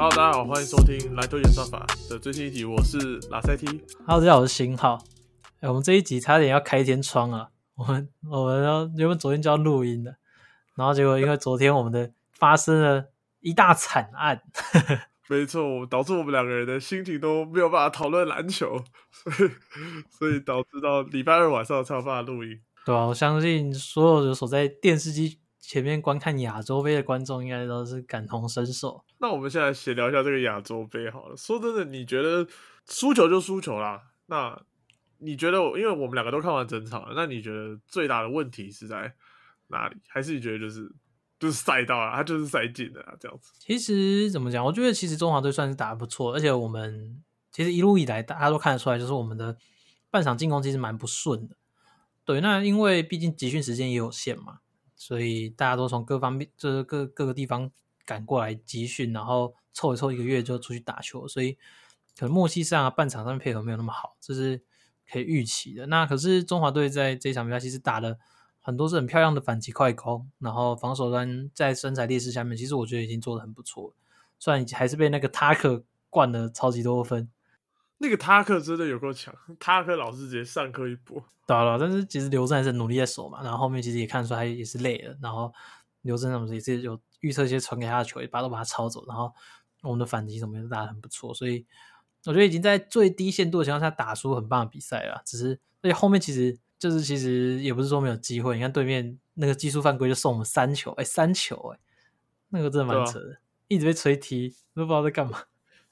[0.00, 3.66] Hello，大家好，欢迎收听篮球演算法的最新一集，我是拉塞 T。
[4.06, 4.96] Hello，大家好，我是新浩。
[5.58, 7.48] 哎，我们这一集差点要开天窗啊！
[7.74, 10.14] 我们我们要原本昨天就要录音的，
[10.76, 13.06] 然后结果因为昨天我们的发生了
[13.40, 14.40] 一大惨案，
[15.26, 18.80] 没错，导致我们两个人的心情都没有办法讨论篮球，
[19.10, 19.50] 所以
[20.08, 22.60] 所以导致到礼拜二晚上才有办法录音。
[22.86, 29.04] 对啊、我相信所有的所在电视机前面观看亚洲杯的观众，应该都是感同身受。
[29.18, 31.36] 那我们现在闲聊一下这个亚洲杯好了。
[31.36, 32.46] 说真的，你觉得
[32.88, 34.02] 输球就输球啦？
[34.28, 34.58] 那
[35.18, 39.12] 你觉得，因为我们两个都看完整场了，那你觉得最大的问题是在
[39.66, 39.96] 哪里？
[40.08, 40.90] 还是你觉得就是
[41.38, 43.52] 就是赛道啊，它就是赛进的啊，这样子？
[43.58, 44.64] 其实怎么讲？
[44.64, 49.54] 我觉得其实中华队算是打得不错，而且我们其实一路以来大家都看得出来，就是我们的
[50.10, 51.56] 半场进攻其实蛮不顺的。
[52.24, 54.60] 对，那因为毕竟集训时间也有限嘛，
[54.98, 57.70] 所以大家都从各方面就是各各个地方
[58.04, 61.52] 赶过来集训，然后凑一凑一个月就出去打球，所以
[62.18, 64.60] 可能默契上啊、半场上面配合没有那么好，这是
[65.10, 65.86] 可以预期的。
[65.86, 68.18] 那可是中华队在这场比赛其实打的
[68.60, 73.94] 很多是很漂亮的反击快攻，然后防守端在身材劣势下面，其实我觉得已经做的很不错。
[74.38, 77.30] 虽然还是被那个塔克灌了超级多分，
[77.98, 81.22] 那个塔克真的有够强，塔克老师直接上课一波。
[81.46, 85.52] 对啊，对啊但是其实刘真还是努力在守嘛，然后后面其实也看出来他也是累了，然后
[86.02, 89.32] 刘真他们也是有预测一些传给他的球，也把都把他抄走，然后
[89.82, 91.66] 我们的反击什么也都打得很不错，所以
[92.26, 95.22] 我觉得已经在最低限度的情况下打出很棒的比赛了。
[95.24, 101.78] 只是而且后面其实就是其实也不是说没有机会，你看对面那个技术犯规就送我们三球，哎，三球，哎，
[102.50, 105.44] 那个真的蛮扯的，一直被吹踢，都不知道在干嘛。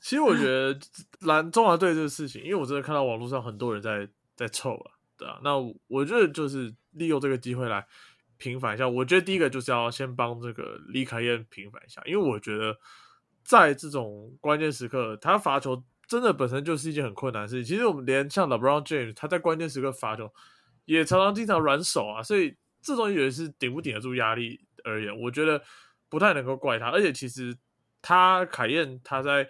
[0.07, 0.79] 其实我觉得
[1.23, 7.85] 篮中华队这个事情，因为我真的看到网络上很多人在在臭啊，对啊，那我觉得就是利用这个机会来
[8.37, 8.89] 平反一下。
[8.89, 12.79] 我觉得第一个就是要先帮这个李凯燕平反一下，因为我觉得
[13.43, 17.65] 在这种关键时刻，他罚球真的本身就是一件很困难的事情。
[17.65, 20.33] 其实我们连像 LeBron James，他在关键时刻罚球
[20.85, 25.61] 也常常经常软手啊，所以这种也是顶不顶得住压力而言，我觉得
[26.09, 26.91] 不太能够怪他。
[26.93, 27.57] 而且其实
[28.01, 29.49] 他凯燕他在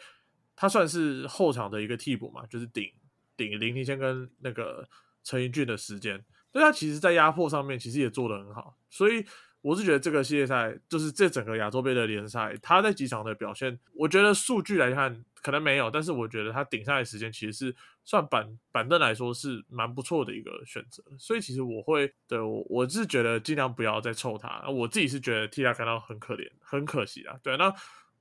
[0.57, 2.91] 他算是后场的一个替补嘛，就是顶
[3.37, 4.89] 顶林庭谦跟那个
[5.23, 6.17] 陈怡俊的时间，
[6.51, 9.23] 所以他其实在压迫上面其实也做得很好，所以
[9.61, 27.75] 我是觉得这个系列赛就是这整个亚洲杯的联赛，他在几场的表现，我觉得数据来看可能没有，但是我觉得他顶下来时间其实是算板板凳来说是蛮不错的一个选择，所以其实我会对我我是觉得尽量不要再凑他，我自己是觉得替他感到很可怜，很可惜啊，对，那。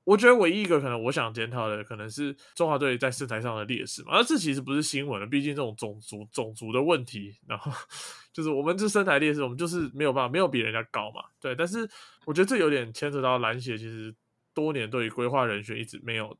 [0.05, 4.11] 我觉得唯一一个可能我想检讨的，可能是中华队在身材上的劣势嘛。
[4.13, 7.71] 那这其实不是新闻了，毕竟这种种族种族的问题，然后
[8.31, 11.23] 就是我们这身材劣势，我们就是没有办法，没有比人家高嘛。
[11.41, 11.89] 对，但是
[12.23, 14.13] 我觉得这有点牵扯到篮协，其实
[14.53, 16.37] 多年对于规划人选一直没有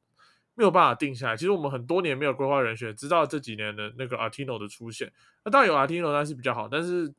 [0.54, 1.36] 没有办法定下来。
[1.36, 5.12] 其实我们很多年没有规划人选，直到这几年的那个 Artino 的出现，
[5.44, 7.12] 那当然有 Artino 那是比较好，但是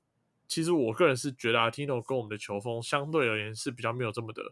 [0.46, 4.42] 其实我个人是觉得 Artino 跟我们的球风相对而言是比较没有这么的。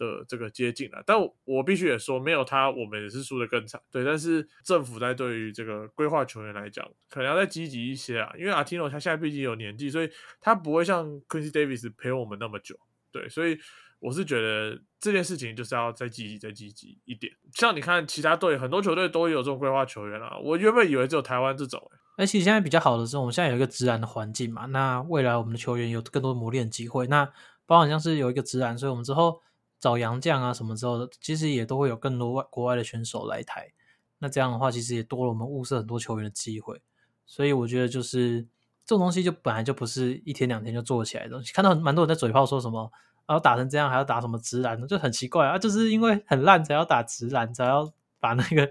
[0.00, 3.78] 的这个接近了，但我必须也说，没有他，我们也是输的更惨。
[3.92, 12.74] 对，但是政府在对于这个规划球员来讲，可能要再积极一些啊，因为阿提诺他现在毕竟有年纪，所以他不会像 Quincy Davis 陪我们那么久。
[13.12, 13.58] 对，所以
[13.98, 17.30] 我是觉得这件事情就是要再积极、再积极一点。
[17.52, 27.06] 像你看其他队，很多球队都有这种规划球员啊，我原本以为只有台湾这种、欸，而且现在比较好的是，我们现在有一个直男的环境嘛，那未来我们的球员有更多磨练机会。
[27.08, 27.30] 那
[27.66, 29.40] 包含像是有一个直男，所以我们之后
[29.80, 33.72] 找洋将啊什么之后，其实也都会有更多外国外的选手来台。
[34.18, 36.80] 那这样的话，其实也多了我们物色很多球员的机会。
[37.26, 38.42] 所以我觉得就是
[38.84, 41.52] 这种东西，就本来就不是一天两天就做起来的东西。
[41.52, 42.92] 看到蛮多人在嘴炮说什么，
[43.26, 45.58] 然后打成这样还要打什么直男，就很奇怪啊！
[45.58, 48.70] 就是因为很烂才要打直男，才要把那个。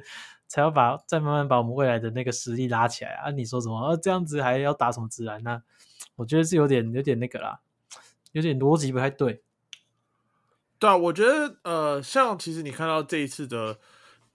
[0.52, 3.30] 才要把再慢慢把我们未来的那个实力拉起来啊！
[3.30, 3.78] 你说什么？
[3.80, 5.44] 啊，这样子还要打什么直篮？
[5.44, 5.62] 那
[6.16, 7.60] 我觉得是有点有点那个啦，
[8.32, 9.44] 有点逻辑不太对。
[10.80, 13.78] 对啊，我觉得呃，像其实你看到这一次的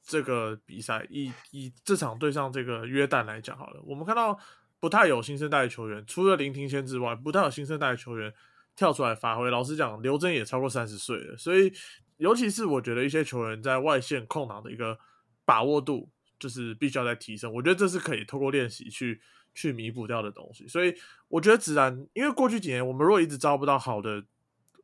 [0.02, 4.38] 这个比赛，以以这场对上这个约旦来讲好了，我们看到
[4.78, 8.32] 不太有新生代球员，除了林庭谦之外，不太有新生代球员
[8.76, 9.50] 跳出来发挥。
[9.50, 11.72] 老实讲，刘真也超过三十岁了，所以
[12.18, 14.98] 尤其是我觉得一些球员在外线控档的一个。
[15.46, 16.08] 把握度
[16.38, 19.20] 就是必须要再提升，我觉得这是可以透过练习去
[19.54, 20.66] 去弥补掉的东西。
[20.66, 20.94] 所以
[21.28, 24.24] 我觉得自然，因为过去几年我们如果一直招不到好的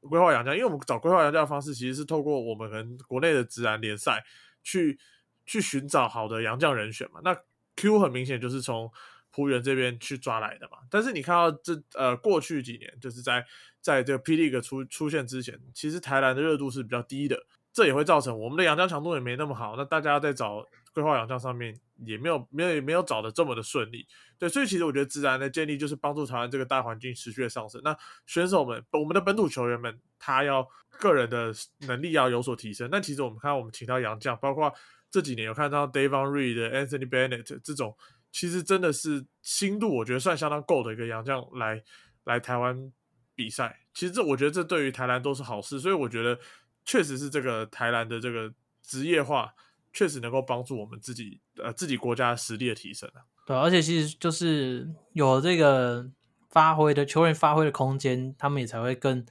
[0.09, 4.25] 规划洋将，因为我们找规划洋将的方式其实是透过我们可能国内的自然联赛
[4.63, 4.99] 去
[5.47, 7.21] 去寻找好的洋将人选嘛。
[7.25, 7.37] 那
[7.77, 8.91] Q 很明显就是从
[9.31, 10.79] 浦原这边去抓来的嘛。
[10.91, 13.45] 但是你看到这呃过去几年，就是在
[13.81, 17.37] 在这个 P League 出出现之前，其实台南的热度是比较低的。
[17.73, 20.63] 这这也会造成我们的洋将强度也没那么好，那大家在找
[21.01, 21.75] 规划洋将上面
[22.05, 24.07] 也没有没有没有找的这么的顺利。
[24.39, 27.81] 对，所以其实我觉得自然的建立就是帮助台湾这个大环境持续的上升。
[27.83, 30.67] 那选手们，我们的本土球员们，他要
[30.99, 31.53] 个人的
[31.87, 32.89] 能力要有所提升。
[32.93, 34.73] 那其实我们看到我们请到洋将，包括
[35.11, 37.97] 这几年有看到 Davon Reed、Anthony Bennett 这种，
[38.31, 41.83] 其实真的是心度我觉得算相当够的一个洋将来
[42.25, 42.93] 来台湾
[43.35, 43.81] 比赛。
[43.93, 46.39] 其实这我觉得这对于台篮都是好事，所以我觉得
[46.85, 49.53] 确实是这个台篮的这个职业化，
[49.93, 53.23] 确实能够帮助我们自己呃自己国家实力的提升啊。
[53.47, 56.09] 对，而且其实就是有这个
[56.49, 59.25] 发挥的球员发挥的空间，他们也才会更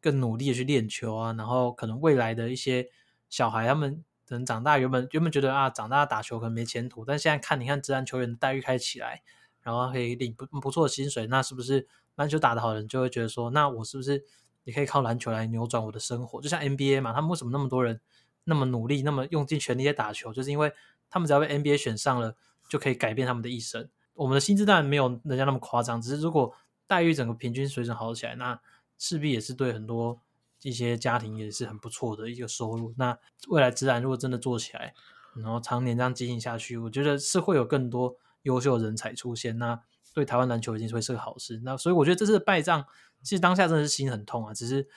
[0.00, 1.32] 更努力的去练球啊。
[1.32, 2.88] 然后可能未来的一些
[3.28, 9.22] 小孩，他们可能长大原本原本觉得啊，长大打球可能没前途，但现在看你看职篮球员的待遇开起来，
[9.62, 11.86] 然后可以领不不错的薪水，那是不是
[12.16, 14.22] 篮球打得好的人就会觉得说，那我是不是
[14.64, 16.42] 也可以靠篮球来扭转我的生活？
[16.42, 18.00] 就像 NBA 嘛，他们为什么那么多人
[18.44, 20.72] 那么努力，那么用尽全力在打球，就是因为
[21.08, 22.36] 他们只要被 NBA 选上了。
[22.68, 23.86] 就可以改变他们的一生。
[24.14, 26.54] 我们的薪资当然没有人家那么夸张，只是如果
[26.86, 28.58] 待遇整个平均水准好起来，那
[28.96, 30.22] 势必也是对很多
[30.62, 32.94] 一些家庭也是很不错的一个收入。
[32.96, 33.18] 那
[33.48, 34.94] 未来自然如果真的做起来，
[35.36, 39.58] 然后常年这样经营下去，我觉得是会有更多优秀人才出现。
[39.58, 39.78] 那
[40.14, 41.60] 对台湾篮球一定会是个好事。
[41.62, 42.86] 那所以我觉得这次败仗，
[43.22, 44.54] 其实当下真的是心很痛啊。
[44.54, 44.88] 只是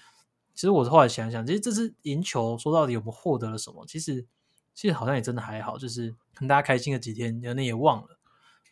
[0.55, 3.85] 其实我后来想想，其实这次赢球说到底我们获得了什么？
[3.85, 4.25] 其实。
[4.77, 8.19] 其实好像也真的还好，就是跟大家开心了几天，可能也忘了。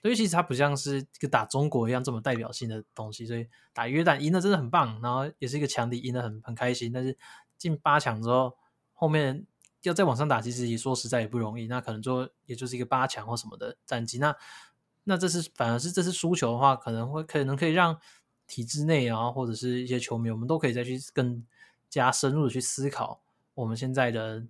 [0.02, 3.26] 所以其实它不像是一个打中国一样这么代表性的东西。
[3.26, 6.92] 所以打约旦赢的真的很棒，然后也是一个强敌，赢得很很开心。
[6.92, 7.18] 但是
[7.58, 8.54] 进八强之后，
[8.92, 9.48] 后面
[9.84, 11.68] 要再往上打，其实也说实在也不容易。
[11.68, 14.18] 那可能就也就是一个八强或什么的战绩。
[14.18, 14.36] 那
[15.06, 17.98] 那这次反而是这次输球的话，可能会可能可以让
[18.46, 21.42] 体制内啊，或者是一些球迷，我们都可以再去更
[22.02, 23.22] 加深入的去思考
[23.54, 24.46] 我们现在的。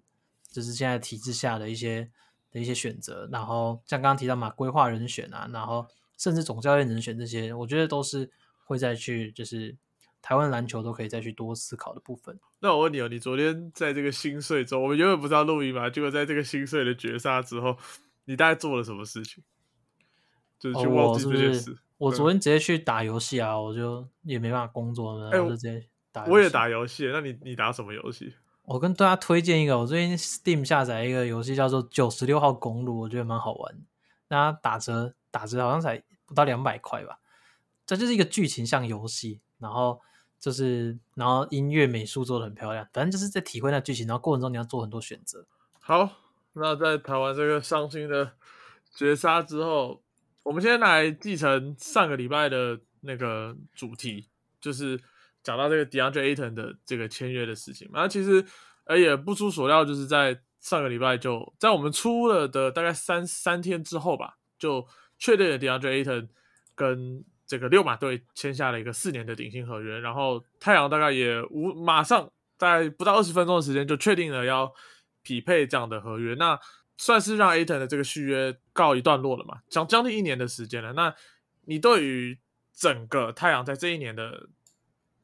[0.53, 2.07] 就是现在体制下的一些
[2.51, 5.83] 的一些选择，然后像刚刚提到嘛，规划人选啊，然后
[6.15, 8.29] 甚至总教练人选这些，我觉得都是
[8.63, 9.75] 会再去，就是
[10.21, 12.39] 台湾篮球都可以再去多思考的部分。
[12.59, 15.89] 那我问你哦，你昨天在这个心碎中，我们原本不知道录音嘛？
[15.89, 17.75] 结果在这个心碎的绝杀之后，
[18.25, 19.43] 你大概做了什么事情？
[20.59, 21.75] 就是去忘记这件事。
[21.97, 26.23] 我昨天直接去打游戏啊，我就也没办法工作了，我就直接打。
[26.25, 28.33] 我也打游戏，那你你打什么游戏？
[28.65, 33.75] 我跟大家推荐一个，我最近 Steam 下载一个游戏叫做《九十六号公路》，我觉得蛮好玩。
[34.29, 37.19] 那打折打折好像才不到两百块吧。
[37.85, 39.99] 这就是一个剧情向游戏，然后
[40.39, 45.45] 就是然后音乐美术做的很漂亮，反正就是在体会那剧情，然后过程中你要做很多选择。
[45.81, 46.09] 好，
[46.53, 48.31] 那在谈完这个伤心的
[48.95, 50.01] 绝杀之后，
[50.43, 54.29] 我们现在来继承上个礼拜的那个主题，
[54.61, 54.97] 就是。
[55.43, 58.43] 讲到这个 DeAndre Ayton 的这个签约的事情嘛，那其实
[58.85, 64.87] 呃也不出所料，就是在上个礼拜就在我们出了的大概三三天之后吧，就
[65.19, 66.29] 确定了 DeAndre Ayton
[66.73, 74.73] 跟这个六马队签下了一个四年的顶薪合约，然后太阳大概也无马上在不到二十分钟的时间就确定了要
[75.21, 76.57] 匹配这样的合约，那
[76.97, 80.93] 算是让 Ayton 的这个续约告一段落了嘛，将将近一年的时间了。
[80.93, 81.13] 那
[81.65, 82.39] 你对于
[82.73, 84.47] 整个太阳在这一年的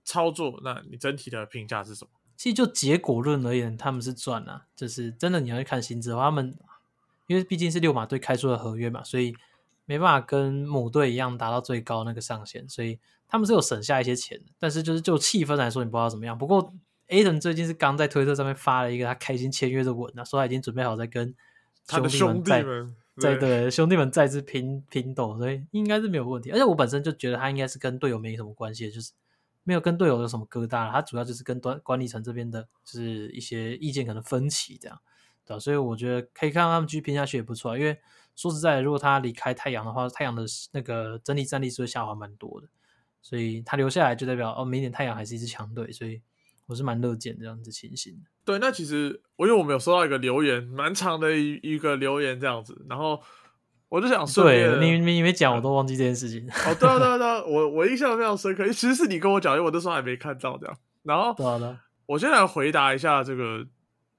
[0.09, 2.09] 操作，那你整体的评价是什么？
[2.35, 6.57] 其实就结果论而言，他们是赚啊，就是真的你要去看薪资的话，他们
[7.27, 9.35] 因为毕竟是六马队开出的合约嘛，所以
[9.85, 12.97] 没办法跟母队一样达到最高那个上限，所以
[13.27, 14.41] 他们是有省下一些钱。
[14.57, 16.35] 但是就是就气氛来说，你不知道怎么样。
[16.35, 16.73] 不过
[17.05, 21.35] a d e n 最近是刚在推特上面发了一个他开心签约的文啊，说他已经准备好在跟
[21.87, 22.65] 兄弟们在
[23.17, 26.49] 在对兄弟们再次拼拼斗，所以应该是没有问题。
[26.49, 29.11] 而且我本身就觉得他应该是跟队友没什么关系，就是。
[29.69, 34.99] 没有跟队友有什么疙瘩，他主要就是跟端管理层这边的，就是一些意见可能分歧这样，
[35.45, 35.59] 对吧？
[35.59, 37.95] 所以我觉得可以看到他们继续拼下去也不错，因为
[38.35, 42.67] 说实在，如果他离开太阳的话，太阳的那个整体战力是会下滑蛮多的，
[43.21, 46.19] 所以他留下来就代表哦，明年太阳还是一支强队，所以
[46.65, 53.21] 我是蛮乐见这样子情形对，那其实我因为我们有收到一个留言，蛮长的一一个留言这样子，然后。
[53.89, 56.47] 我就想说，对你你没讲，我都忘记这件事情。
[56.47, 60.77] 哦，对啊，对啊，对啊， 我我印象非常深刻，其实是你跟我讲，因为我那时候还没看到这样。
[61.01, 63.65] 然后，对啊，我先来回答一下这个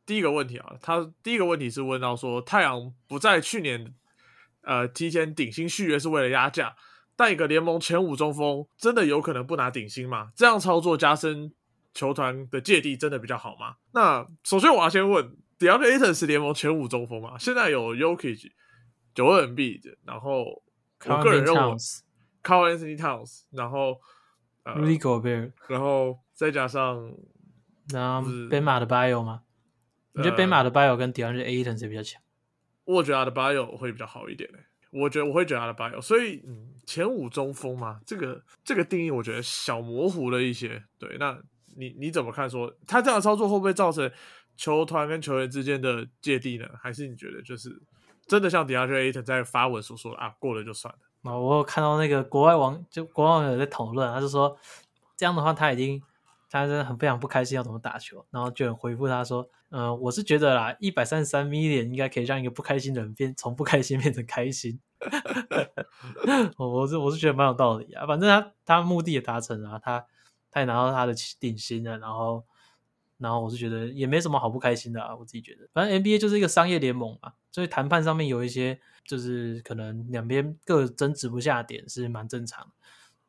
[0.04, 0.72] 第一个问题啊。
[0.82, 3.94] 他第一个问题是问到说，太阳不在去年
[4.62, 6.74] 呃提前顶薪续约是为了压价，
[7.14, 10.30] 但一个联盟前五中锋真的有可能不拿顶薪吗？
[10.34, 11.52] 这样操作加深
[11.94, 13.76] 球团的芥蒂，真的比较好吗？
[13.92, 17.34] 那首先我要先问，DeAndre Ayton 是联盟前五中锋吗？
[17.38, 18.50] 现在有 Yokich。
[19.20, 20.62] 九二 NB 的，然后
[21.04, 21.60] 我个人认为
[22.42, 24.00] Carl Anthony Towns，然后
[24.64, 27.14] Rudy Gobert，然后再加上
[27.90, 29.42] 那 Ben 马的 Bio 吗？
[30.14, 32.22] 你觉得 Ben 马的 Bio 跟 DeAndre Ayton 谁比较强？
[32.84, 34.58] 我觉得他的 Bio 会比较好一点嘞。
[34.90, 40.82] 我觉得我会觉得他的 Bio，所以嗯，前五中锋嘛，这个这个定义我觉得小模糊了一些。
[40.98, 41.38] 对，那
[41.76, 42.48] 你你怎么看？
[42.48, 44.10] 说他这样的操作会不会造成
[44.56, 46.66] 球团跟球员之间的芥蒂呢？
[46.82, 47.68] 还是你觉得就是
[48.30, 51.30] 真的像 DeAndre Ayton 在发文所说啊，过了就算了？
[51.32, 54.56] 啊，我有看到那个国外网就国外网友在讨论，他就说
[55.16, 56.00] 这样的话他已经
[56.48, 59.48] 他真的很非常不开心要怎么打球，然后就有回复他说。
[59.72, 64.80] 嗯，我是觉得啦，一百三十三 million 应该可以让一个不开心的人变从不开心变成开心。
[66.56, 70.04] 我 我是我是觉得蛮有道理啊，反正他他目的也达成了，他
[70.50, 72.44] 他也拿到他的顶薪了，然后
[73.20, 82.72] 然后我是觉得也没什么好不开心的啊，我自己觉得，反正 NBA 就是一个商业联盟嘛，所以谈判上面有一些就是可能两边各争执不下点是蛮正常。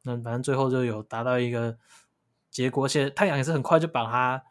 [0.04, 1.78] 那反正最后就有达到一个
[2.50, 4.44] 结果，而且太阳也是很快就把他。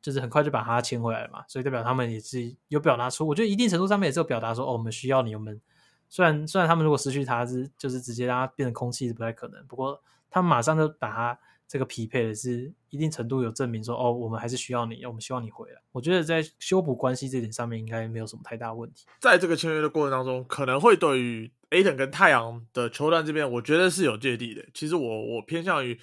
[0.00, 5.34] 就是很快就把他签回来了嘛，所以代表他们也是有表达出，我觉得一定程度上面也是有表达说，哦，我们需要你。
[5.34, 5.60] 我们
[6.08, 11.38] 虽然虽然他们如果失去他是就是直接让他变成空气是不太可能，不过他们马上就把他
[11.68, 15.80] 这个匹配的是一定程度有证明说，哦，我们还是需要你，我们希望你回来。
[15.92, 19.04] 我觉得在修补关系这点上面应该没有什么太大问题。
[19.20, 24.64] 在这个签约的过程当中，可能会对于 Aton 跟太阳的球团这边，我觉得是有芥蒂的。
[24.74, 26.00] 其实我我偏向于。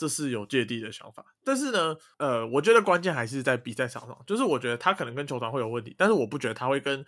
[0.00, 7.04] 这是有芥蒂的想法，但是呢，呃，我觉得关键还是在比赛场上，就是我觉得他可能跟球团会有问题，但是我不觉得他会跟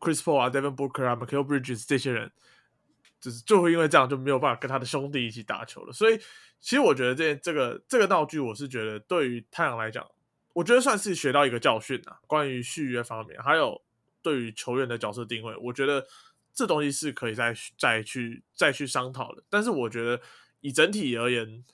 [0.00, 2.32] Chris Paul 啊、Devin Booker 啊、Michael Bridges 这些人，
[3.22, 5.92] 就是就会因为这样就没有办法跟他的兄弟一起打球了。
[5.94, 6.18] 所以，
[6.60, 10.06] 其实我觉得这这个这个闹剧，我是觉得对于太阳来讲，
[10.52, 12.18] 我觉得算是学到一个教训啊。
[12.26, 13.80] 关于续约方面，还有
[14.20, 16.04] 对于球员的角色定位，我觉得
[16.52, 19.42] 这东西是可以再再去再去商讨的。
[19.48, 20.20] 但是，我觉得
[20.60, 21.64] 以整体而言。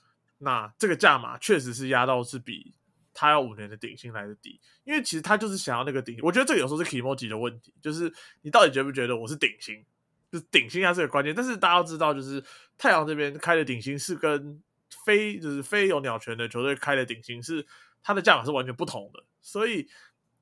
[0.40, 2.72] 那这个价码确实是压到是比
[3.12, 6.16] 他要五年的顶薪来的低，因为其实他就是想要那个顶。
[6.22, 8.08] 我觉得这个有时候是 emoji 的问题，就是
[8.42, 9.84] 你到底觉不觉得我是顶薪？
[10.30, 11.34] 就是顶薪它是个关键。
[11.34, 12.42] 但是大家要知道，就是
[12.76, 14.62] 太阳这边开的顶薪是跟
[15.04, 17.66] 非就是非有鸟权的球队开的顶薪是
[18.02, 19.88] 它的价码是完全不同的，所以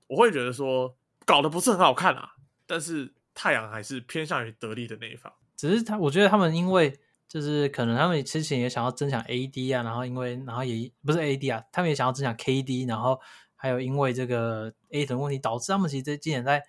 [0.06, 2.30] 我会觉得说搞得不是很好看啊。
[2.66, 6.98] 但是太阳还是偏向于得利的那一方，只是他我觉得他们因为。
[7.28, 13.20] 就是可能他们之前也想要增强 AD 啊，然后因为然后也不是 AD 啊，他们也想要增强 KD，然后
[13.56, 16.62] 还有因为这个 A 的问题，导致他们其实在今年在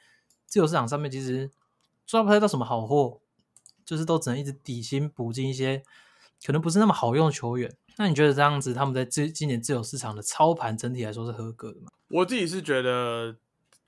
[0.47, 1.51] 自由市场上面其实
[2.07, 3.19] 抓不太到什么好货，
[3.85, 5.83] 就是都只能一直底薪补进一些
[6.43, 7.71] 可能不是那么好用的球员。
[7.97, 11.91] 那你觉得这样子他们在这今年自由市场的操盘整体来说是合格的吗？
[12.07, 13.35] 我自己是觉得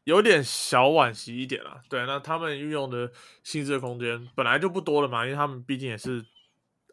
[0.04, 1.80] 有点小惋惜一点啊。
[1.90, 3.12] 对，那他们运用的
[3.44, 6.26] 薪资空间本来就不多了嘛，因为他们毕竟也是。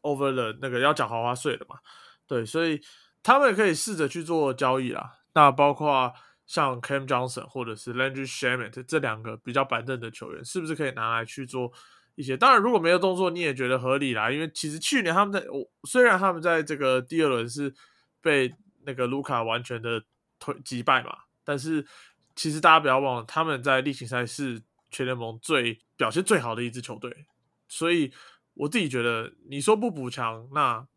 [0.02, 1.80] over 了那个要缴豪华税的嘛，
[2.28, 2.80] 对，所以
[3.24, 5.18] 他们可以试着去做交易啦。
[5.34, 6.14] 那包括
[6.46, 11.72] 像 Cam Johnson 或者是 Landry Shamet 这两个比较板凳的球员，是不是可以拿来去做
[12.14, 12.36] 一些？
[12.36, 14.30] 当然，如果没有动作，你也觉得合理啦。
[14.30, 17.74] 因为其实去年他们在，我虽然他们在这个第二轮是
[18.20, 18.52] 被
[18.84, 20.02] 那个卢卡完全的
[20.38, 21.86] 推击败嘛，但是
[22.34, 27.26] 其实大家不要忘了，他们在例行赛是全联盟最表现最好的一支球队，
[27.68, 28.12] 所以。
[28.58, 30.88] 我自己觉得，你说不补强，那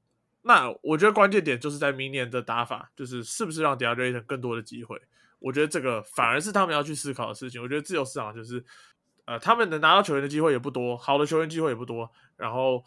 [0.44, 4.98] 那我觉得关键点就是在明年的打法，就是是不是让 DeAndre 更多的机会。
[5.40, 7.62] 我觉得这个反而是他们要去思考的事情。
[7.62, 8.64] 我觉得自由市场就是，
[9.26, 12.84] 呃，他们能拿到球员的机会也不多，好的球员机会也不多，然后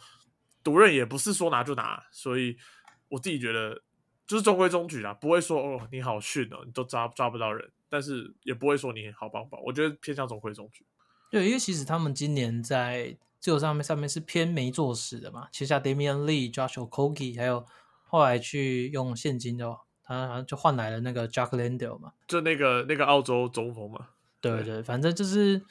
[0.62, 2.56] 独任也不是说拿就拿，所以
[3.08, 3.82] 我自己觉得
[4.26, 9.60] 就是中规中矩啦，不会说哦你好逊哦，你都抓抓不到人，但是也不会说你好棒棒。
[9.64, 10.86] 我觉得偏向中规中矩。
[11.30, 13.16] 对，因为其实他们今年在。
[13.42, 17.66] 自由上面上面是偏没做事的嘛，旗下 Damian Lee、Joshua Kogi，还有
[18.04, 24.08] 后来去用现金的，他好像就换来了那个 Jack Landale 嘛，就那个那个澳洲中锋嘛。
[24.40, 25.62] 对对，反正就是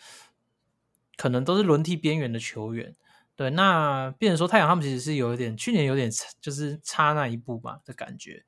[1.18, 2.96] 可能都是轮替边缘的球员。
[3.36, 6.10] 对，那变成说太阳他们其实是有一点，去年有点
[6.40, 8.44] 就是差那一步嘛的感觉，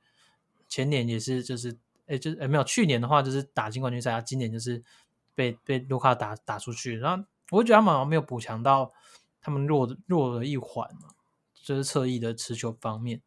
[0.67, 4.83] 前年也是就是哎就是哎没有，去年的话就是打进冠军赛，今年就是
[5.33, 8.91] 被被卢卡打打出去，然后我觉得他们好像没有补强到。
[9.45, 11.09] 他们弱弱的一环嘛，
[11.53, 13.21] 就是侧翼的持球方面，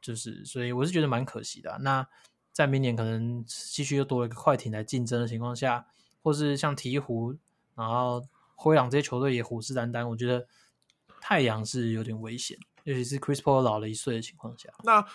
[0.00, 1.78] 就是所以我是觉得蛮可惜的。
[1.80, 2.06] 那
[2.52, 5.86] 在明年可能继续又多了一个快艇来竞争的情况下，
[6.22, 7.36] 或是像鹈鹕，
[7.74, 8.22] 然后
[8.54, 10.46] 灰狼这些球队也虎视眈眈，我觉得
[11.20, 14.68] 太阳是有点危险，尤其是 Chris Paul 老了一岁的情况下。
[14.84, 15.06] 那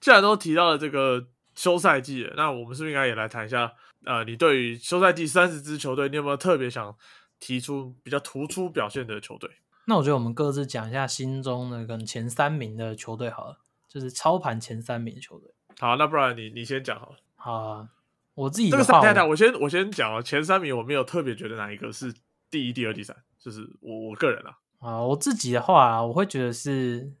[0.00, 3.72] 既然都提到了这个休赛季了，那我们是不是应该也来谈一下？
[4.04, 6.94] 呃，你对于休赛季三十支球队，你有没有特别想
[7.40, 9.50] 提出比较突出表现的球队？
[9.86, 13.58] 那我觉得我们各自讲一下心中的跟前三名的球队好了，
[13.94, 15.48] 就是操盘前三名的球队。
[15.78, 17.16] 好，那不然你你先讲好了。
[17.36, 17.86] 好，
[18.34, 22.12] 我自己这个三太太，我我先我先讲啊，前三名我没有特别觉得哪一个是
[22.50, 27.12] 第一、第二、第三，就是我我个人啊，啊，我自己的话，我会觉得是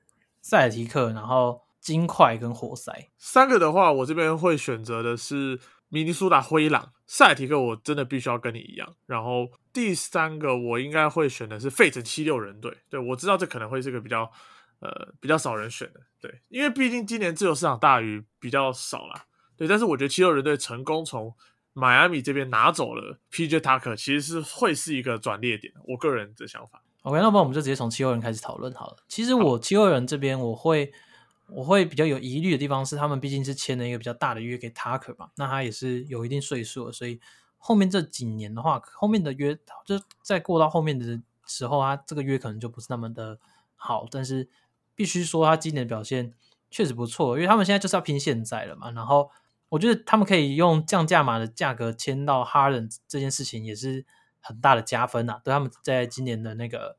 [0.42, 3.10] 塞尔提克，然后金块跟活塞。
[3.18, 8.96] 三个的话，我这边会选择的是明尼苏达灰狼、塞尔提克，我真的必须要跟你一样。
[9.06, 12.76] 然后第三个，我应该会选的是费城七六人队。
[12.88, 14.30] 对我知道这可能会是个比较
[14.84, 19.24] 呃比较少人选的，对，因为毕竟今年自由市场大于比较少啦。
[19.56, 21.34] 对，但是我觉得七六人队成功从
[21.72, 26.82] 迈阿密这边拿走了 PJ Tucker，其实是会是一个转捩点，我个人的想法。
[27.02, 28.96] OK，那么我们就直接从七六人开始讨论好了。
[29.08, 30.92] 其实我七六人这边我会
[31.48, 37.20] 我会比较有疑虑的地方是，他们毕竟是签了一个比较大的约给 Tucker 嘛，那他也是有一定岁数了，所以
[37.58, 43.38] 后面这几年的话，后面的约就再过到后面的时候，啊这个约可能就不是那么的
[43.76, 44.06] 好。
[44.10, 44.48] 但是
[44.94, 46.32] 必须说，他今年的表现
[46.70, 48.90] 确实不错，因为他们现在就是要拼现在了嘛。
[48.90, 49.30] 然后
[49.68, 54.04] 我觉得他们可以用降价码的价格签到 Harden 这件事情也是
[54.40, 56.96] 很大的加分呐、对他们在今年的那个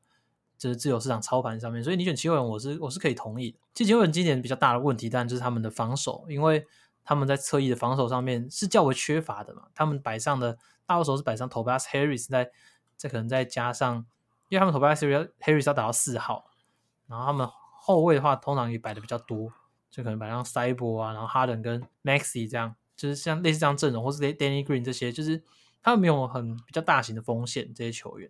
[0.58, 3.58] 就是自由市场操盘上面，所以你选七六人，我是我是可以同意的。
[3.74, 6.66] 其实七六人今年比较大的问题，当然就是他们的防守，因为
[7.04, 9.64] 他们在侧翼的防守上面是较为缺乏的嘛。
[9.74, 12.50] 他们摆上的大多数是摆上 Tobias Harris，在
[12.96, 14.06] 这可能再加上，
[14.48, 16.46] 因为他们 Tobias Harris Harris 要打到四号，
[17.06, 17.46] 然后他们
[17.86, 19.52] 后卫的话通常也摆的比较多，
[19.88, 25.40] 就可能摆上 c y b o 啊，然后 Harden 跟 Maxi 这样，就是像类似这样阵容，或是 Danny Green 这些，就是
[25.80, 28.28] 他们没有很比较大型的锋线这些球员。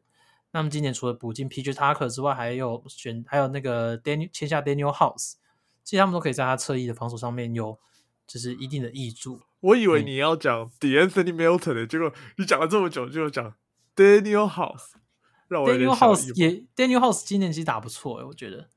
[0.51, 5.37] 那么今年除了补进 PJ Tucker 之外，还有选还有那个 Daniel 签下 Daniel House，
[5.83, 7.79] 其实他们都可以在他侧翼的防守上面有
[8.27, 9.41] 就是一定的益助。
[9.61, 13.55] 我以为嗯你要讲 D'Anthony Milton 的，结果你讲了这么久，就讲
[13.97, 14.93] Daniel House，
[15.49, 18.69] 让我 Daniel 小 House 也 Daniel House 今年其实打不错诶、我觉得。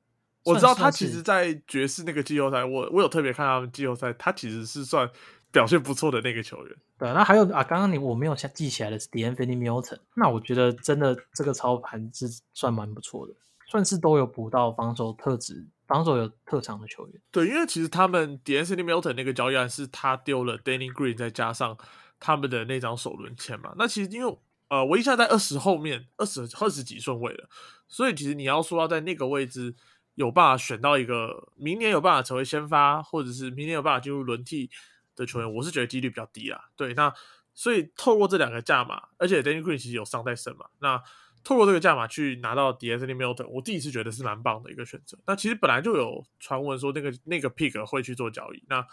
[0.44, 5.10] 我知道他其实，在爵士那个季后赛，我我有特别看他们季后赛，他其实是算
[5.52, 6.76] 表现不错的那个球员。
[6.98, 13.34] 对啊，那还有啊，刚刚你我没有下记起来的是 D'Anthony Milton，那我觉得真的这个操盘是算蛮不错的，
[13.68, 17.22] 算是都有补到防守特质、防守有特长的球员。
[17.32, 21.78] 对，因为其实他们 D'Anthony Milton 那个交易案是他丢了 Danny Green，再加上
[22.20, 23.74] 他们的那张首轮签嘛。
[23.78, 24.38] 那其实因为
[24.70, 27.50] 呃，我一下在二十后面，二十二十几顺位了，
[27.88, 29.74] 所以其实你要说要在那个位置
[30.20, 34.70] 有办法选到一个明年有办法成为先发，或者是明年有办法进入轮替
[35.16, 36.60] 的球员，我是觉得几率比较低啊。
[36.76, 37.14] 对，那
[37.54, 41.02] 所以透过这两个价码，而且 Danny Green 其实有伤在身嘛，那
[41.42, 45.18] 透过这个价码去拿到 d e n t h Milton，我自己是觉得是蛮棒的一个选择。
[45.26, 48.86] 那其实本来就有传闻说那个那个 pick 会去做交易，那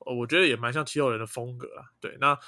[0.00, 1.88] 呃我觉得也蛮像七六人的风格啊。
[2.02, 2.38] 对，那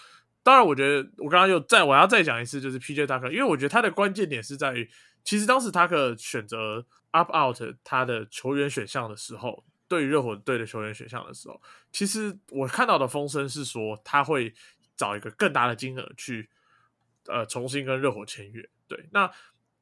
[0.42, 4.90] 当然我觉得我刚刚又再我要再讲一次，就是 PJ Tucker，因为我觉得他的关键点是在于，
[5.28, 11.60] 其实当时他可选择 up out 他的球员选项的时候，对于热火队的球员选项的时候，
[11.92, 14.54] 其实我看到的风声是说他会
[14.96, 16.48] 找一个更大的金额去
[17.26, 18.66] 呃重新跟热火签约。
[18.86, 19.26] 对，那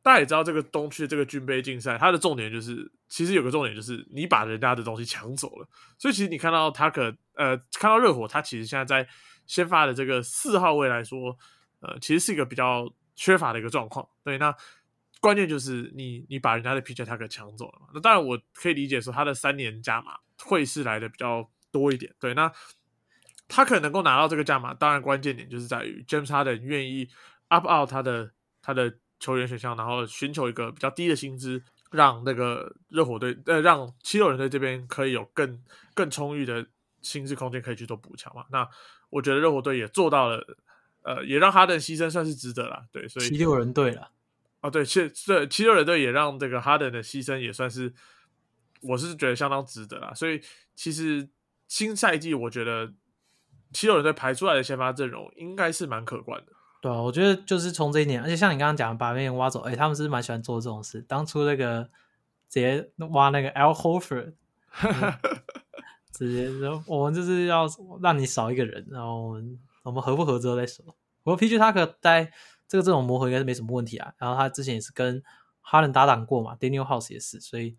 [0.02, 5.68] 大家也知道这个东区这个军备竞赛，它的重点就是，其实有个重点就是你把人家的东西抢走了。
[5.96, 9.09] 所以其实你看到他可呃看到热火，他其实现在在
[9.46, 11.38] 先发的这个四号位来说，
[11.78, 14.09] 呃，其实是一个比较缺乏的一个状况。
[14.24, 14.52] 对，那
[15.27, 17.89] 关键就是你你把人家的 PJ 他给抢走了嘛。
[17.93, 22.15] 那当然我可以理解说他的三年加码会是来的比较多一点。
[22.21, 22.49] 对，那
[23.49, 27.09] 他可能能够拿到这个价码，当然关键点就是在于 James Harden 愿意
[27.49, 28.31] up out 他的
[28.62, 31.61] 他的球员选项，然后寻求一个比较低的薪资，
[31.91, 35.61] 让那个热火队呃让七六人队这边可以有更
[35.93, 36.65] 更充裕的
[37.03, 38.45] 薪资空间可以去做补强嘛。
[38.53, 38.69] 那
[39.11, 40.57] 我觉得热火队也做到了，
[41.03, 42.85] 呃，也让哈登牺牲算是值得啦。
[42.93, 44.11] 对，所以七六人队了，
[44.66, 47.92] 哦，对，七对七六人队也让这个哈登的牺牲也算是，
[48.83, 50.12] 我是觉得相当值得啦。
[50.14, 50.40] 所以
[50.74, 51.29] 其实
[51.68, 52.92] 新赛季我觉得
[53.72, 56.52] 七六人队排出来的先发阵容应该是蛮可观的。
[56.83, 61.00] 对啊，我觉得就是从这一年，而且像你刚刚讲的把别人挖走，哎，他们是蛮喜欢做这种事。
[61.02, 61.83] 当初那个
[62.48, 64.35] 直接挖那个 Al Horford，
[66.12, 67.66] 直接说我们就是要
[68.02, 70.85] 让你少一个人，然后我们我们合不合之后再说。
[71.22, 72.31] 不过 PG 他可在
[72.68, 74.14] 这个这种磨合应该是没什么问题啊。
[74.18, 75.22] 然后他之前也是跟
[75.61, 77.76] 哈伦搭档过嘛，Daniel House 也是，所以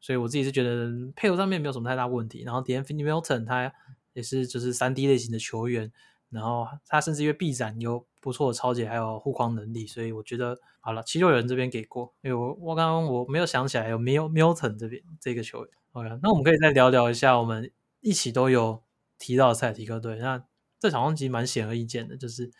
[0.00, 2.42] 所以我自己是觉得配合上面没有什么太大问题。
[2.42, 3.72] 然后 D'Anthony Milton 他
[4.12, 5.92] 也是就是三 D 类型的球员，
[6.30, 15.74] 然后他甚至因为臂展有不错的超解，还有护框能力，所以我觉得好了，七六人这边给过，因为我我刚刚我没有想起来有 Mil Milton 这边这个球员。
[15.92, 18.82] OK，那我们可以再聊聊一下我们一起都有
[19.18, 20.16] 提到的塞提克队。
[20.16, 20.44] 那
[20.80, 22.50] 这好像其实蛮显而易见的，就是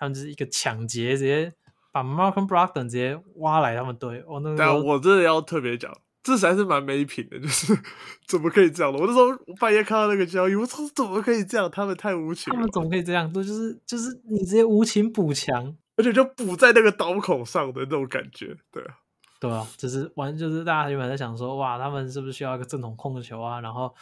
[0.00, 1.52] 他们就是一个抢劫，直接
[1.92, 4.24] 把 Malcolm Brogdon 直接挖来他们队。
[4.26, 7.78] 哦，那个但我真的要特别讲这实在是蛮没品的，就是
[8.26, 8.98] 怎么可以这样的？
[8.98, 11.70] 我那时候我半夜看到那个交易，我说怎么可以这样？
[11.70, 13.30] 他们太无情了，他们怎么可以这样？
[13.30, 18.96] 都就是就是你直接无情补强，而且就补在那个刀口上的那种感觉，对啊，
[19.38, 23.60] 对啊，就是完就是大家原本在想说，哇，他们是不是需要一个正统控球啊？
[23.60, 23.94] 然后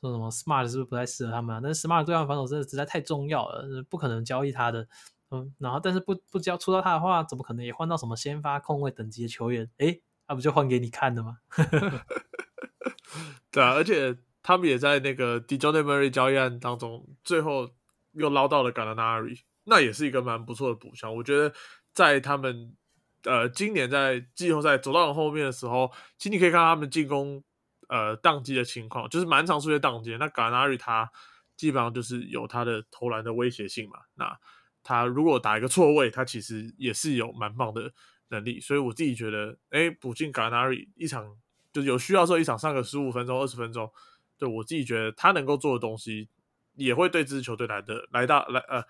[0.00, 1.60] 说什么 Smart 是不是不太适合他们啊？
[1.62, 4.86] 但是 Smart 对他们防守真的实在太重要了，不可能交易他的。
[5.30, 9.68] 嗯，然后但是不不交出到他的话，怎么可能也换到什么先发控卫等级的球员？
[9.78, 11.38] 诶，那不就换给你看的吗？
[13.50, 17.68] 对啊，而且他们也在那个 d j o n Murray 交易案当中，最后
[18.12, 21.14] 又捞到了 Gallinari，那也是一个蛮不错的补强。
[21.16, 21.52] 我觉得
[21.92, 22.76] 在他们
[23.24, 27.42] 呃今年在季后赛走到很后面的时候，其实你可以看到他们进攻
[27.88, 30.16] 呃宕机的情况，就是蛮长出现宕机。
[30.18, 31.10] 那 Gallinari 他
[31.56, 34.38] 基本上就是有他的投篮的威胁性嘛，那
[34.86, 37.92] 他如果打一个错位，他其实也是有蛮棒的
[38.28, 38.60] 能力。
[38.60, 41.36] 所以我自己觉得，哎，补进 g a n a r i 一场。
[41.72, 43.92] 就是有需要时候一场上个十五分钟、二十分钟，
[44.38, 46.26] 对我自己觉得他能够做的东西，
[46.74, 48.82] 也会对这支球队来的来到来呃，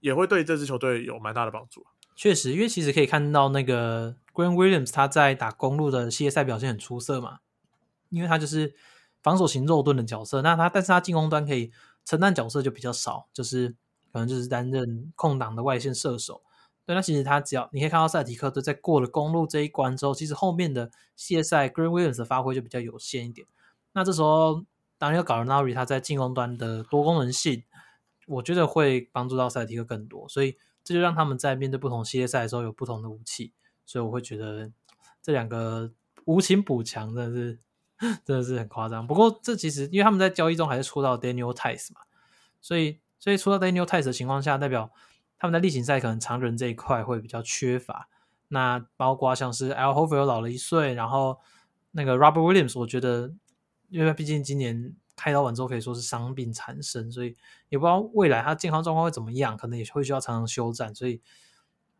[0.00, 1.86] 也会对这支球队有蛮大的帮助。
[2.14, 7.38] 确实，因为其实可以看到那个 Gran Williams 他在打公路的系列赛表现很出色嘛，
[8.10, 8.74] 因为他就是
[9.22, 11.72] 防守型肉盾的角色，那他但是他进攻端可以
[12.04, 13.74] 承担角色就比较少，就是
[14.14, 16.40] 可能就是担任空档的外线射手。
[16.86, 23.44] 对，那其实他只要你可以看到塞提克队在过了公路这一关之后，其实后面的系列赛 Green Williams 的发挥就比较有限一点。
[23.92, 24.64] 那这时候
[24.98, 27.64] 当然要搞 Nari 他在进攻端的多功能性，
[28.28, 30.28] 我觉得会帮助到塞提克更多。
[30.28, 33.52] 所以这就让他们在面对不同系列赛的时候有不同的武器。
[33.84, 34.70] 所以我会觉得
[35.20, 35.90] 这两个
[36.26, 37.58] 无情补强真的是
[38.24, 39.06] 真的是很夸张。
[39.06, 42.02] 不过这其实因为他们在交易中还是出到 Daniel Tice 嘛，
[42.60, 44.90] 所以所以出到 Daniel Tice 的情况下，代表。
[45.36, 48.08] 他们在例行赛可能常人这一块会比较缺乏，
[48.48, 51.38] 那包括像是 Al Hofer 老了一岁，然后
[51.90, 53.30] 那个 Robert Williams，我觉得
[53.90, 57.36] 因为毕竟今年开刀完之后可以说是伤病缠身，所以
[57.68, 61.20] 也不知道未来他健康状况会怎么样，可能也会需要常常休战，所以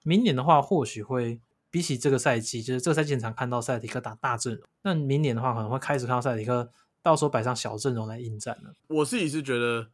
[0.05, 1.39] 明年的话或许会
[1.71, 6.71] 比起这个赛季，就是这个赛季常看到塞迪克打大阵容，那明年的话可能会开始看到赛迪克
[7.03, 8.73] 到时候摆上小阵容来应战了。
[8.89, 9.91] 我自己是觉得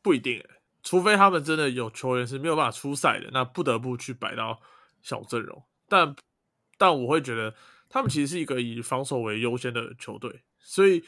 [0.00, 0.38] 不一定
[0.84, 4.60] 除非他们真的有球员是没有办法出赛的，那不得不去摆到
[5.02, 5.64] 小阵容。
[5.88, 6.14] 但
[6.76, 7.54] 但我会觉得
[7.88, 11.02] 他们其实是一个以防守为优先的球队，所以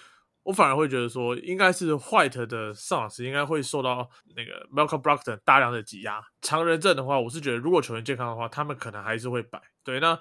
[0.44, 6.24] 我反而会觉得说，应该是 White 的上场时应该会受到那个 Malcolm Brogdon 大量的挤压。
[6.40, 9.60] 常人阵的话，我是觉得如果球员健康的话，他们可能还是会摆。
[9.84, 10.18] 对，那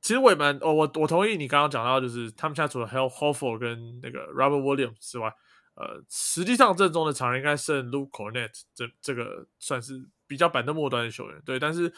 [0.00, 5.32] 其实我也蛮哦，我我同意你刚刚讲到，就是他们现在除了 Hel Hofer 跟那个 Robert Williams 之外。
[5.76, 11.58] 呃，实际上正宗的常人应该剩 Luke Cornet，这这个算是比较板凳末端的球员，对。
[11.58, 11.92] 但是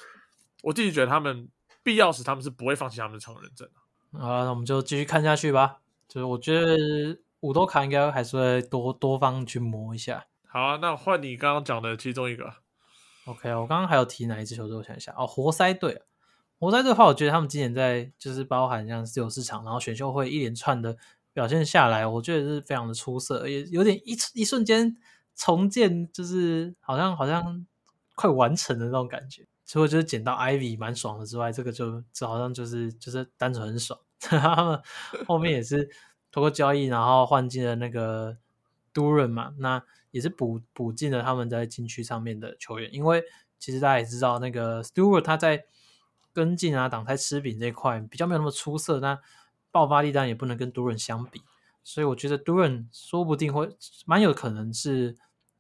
[0.62, 1.48] 我自己觉得他们
[1.82, 4.18] 必要时他们是不会放弃他们的常人阵的。
[4.18, 5.80] 好，那我们就继续看下去吧。
[6.08, 10.26] 就是我觉得五多卡应该还是会多多方去磨一下。
[10.46, 12.50] 好啊，那换你刚刚讲的其中一个。
[13.26, 14.76] OK，我刚刚还有提哪一支球队？
[14.78, 16.00] 我想一下哦，活塞队。
[16.58, 20.96] 活塞队的话，我觉得他们今年在就是包含像自由市场，然后选秀会一连串的。
[21.36, 24.96] 表现下来，我觉得是非常的出色，也有点一一瞬间
[25.34, 27.66] 重建，就是好像好像
[28.14, 29.46] 快完成的那种感觉。
[29.66, 34.00] 除了就是捡到 Ivy 蛮爽的之外，这个就就好像就是就是单纯很爽。
[34.18, 34.80] 他们
[35.26, 35.86] 后面也是
[36.32, 38.38] 通过交易，然后换进了那个
[38.94, 42.88] Duran 嘛，那也是补补进了他们在禁区上面的球员。
[42.94, 43.22] 因为
[43.58, 45.66] 其实大家也知道，那个 Stewart 他在
[46.32, 49.18] 跟进啊、挡拆、吃饼这块比较没有那么出色，那。
[49.76, 51.42] 爆发力当然也不能跟杜润相比，
[51.84, 53.68] 所以我觉得杜润说不定会
[54.06, 55.14] 蛮有可能是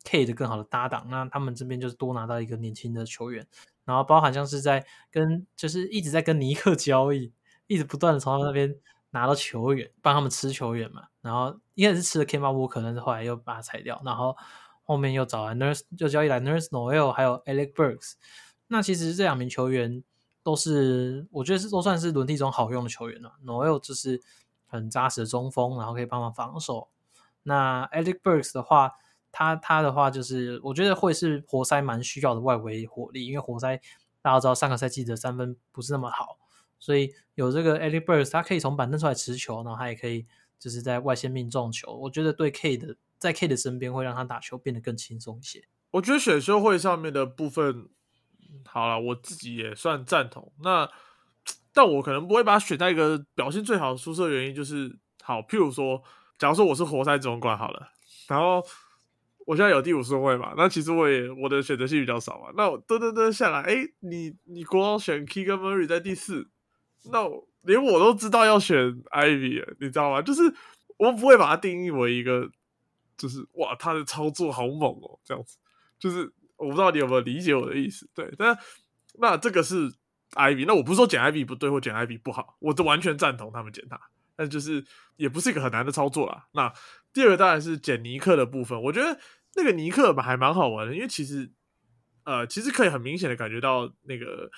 [0.04, 1.06] K 的更好的搭档。
[1.10, 3.46] 那他们这边就是多拿到一个年轻的球员，
[3.84, 7.30] 然后包含像是在跟就是一直在跟尼克交易，
[7.66, 8.74] 一直不断的从他们那边
[9.10, 11.08] 拿到球员，帮他们吃球员嘛。
[11.20, 14.34] 然后一开始吃了 Kemba Walker，但是后来又把他裁掉，然后
[14.82, 18.12] 后面又找来 Nurse 就交易来 Nurse Noel 还有 Alex Burks。
[18.68, 20.02] 那其实这两名球员。
[20.46, 23.32] 都是我觉得是都算是轮替中好用的球员了。
[23.44, 24.22] Noel 就是
[24.64, 26.86] 很扎实的中锋，然后可以帮忙防守。
[27.42, 28.92] 那 Alex Burks 的话，
[29.32, 33.76] 他他的话就是我觉得会是活塞蛮需要的外围火力，因为活塞
[34.22, 36.38] 大家知道上个赛季的三分不是那么好，
[36.78, 40.24] 所以有这个 Alex Burks，他可以从板凳出来持球，然后他也可以
[40.60, 41.92] 就是在外线命中球。
[41.92, 45.64] 我觉得对 K 的在 K 的身边会让他打球变得更轻松一些。
[45.90, 47.88] 我觉得选秀会上面的部分。
[48.64, 50.52] 好了，我自己也算赞同。
[50.62, 50.88] 那，
[51.72, 55.40] 但我可能不会把它选在一个表现最好的宿舍原因，就是好。
[55.40, 56.02] 譬如说，
[56.38, 57.90] 假如说我是活塞总管好了，
[58.28, 58.62] 然后
[59.46, 62.48] 我现在有第五顺位嘛，那其实我也我的选择性比较少嘛。
[62.56, 66.48] 那我噔噔噔下来，哎，你你国王选 Keegan Murray 在第四，
[67.10, 67.20] 那
[67.62, 68.76] 连我都知道要选
[69.12, 70.20] Ivy，你知道吗？
[70.22, 70.42] 就是
[70.96, 72.50] 我不会把它定义为一个，
[73.16, 75.58] 就是哇，他的操作好猛哦，这样子。
[75.98, 78.08] 就是我不知道你有没有理解我的意思？
[78.14, 78.56] 对，但
[79.18, 79.90] 那这个是
[80.32, 84.00] Ivy，那我不是说捡 Ivy 不对或捡 Ivy 不好，我都完全赞同他们捡他，
[84.34, 84.84] 但就是
[85.16, 86.46] 也不是一个很难的操作啦。
[86.52, 86.72] 那
[87.12, 89.18] 第二个当然是捡尼克的部分，我觉得
[89.54, 91.50] 那个尼克还蛮好玩的，因为其实
[92.24, 94.50] 呃，其实可以很明显的感觉到那个。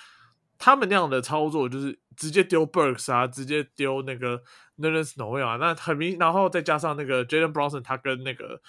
[0.61, 4.43] 他们那样的操作就是直接丢 Burks 啊，直接丢那个
[4.77, 8.61] Nerlens Noel 啊，那很明，然后再加上那个 Jalen Brunson，他跟那个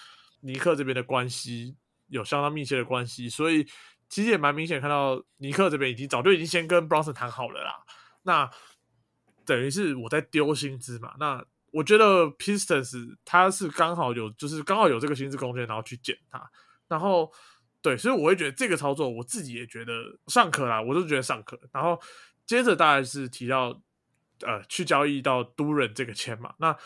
[0.43, 1.75] 尼克这边的关系
[2.11, 3.65] 有相当密切的关系，所以
[4.09, 7.73] 其实也蛮明显看到尼克这边已经早就已经先跟 Bronson 谈好了啦。
[8.23, 8.51] 那
[9.47, 16.51] 等于是我在丢薪资嘛，那我觉得 Pistons 他是刚好有，就是刚好有这个薪资空间，然后去捡他，
[16.89, 17.33] 然后。
[17.83, 19.95] 对，所以我会觉得这个操作，我自己也觉得
[20.27, 21.59] 尚可啦，我都觉得尚可。
[21.73, 21.99] 然后
[22.45, 23.81] 接着大概是提到，
[24.43, 26.55] 呃，去交易到都人这个签嘛。
[26.59, 26.77] 那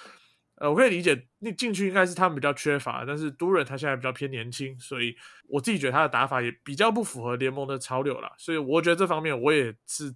[0.56, 5.16] 呃，我可以理解，那进去应该是他们比较缺乏，但是都人他现在比较偏年轻，所以
[5.48, 8.32] 我自己觉得他的打法也比较不符合联盟的潮流啦。
[8.38, 10.14] 所以我觉得这方面我也是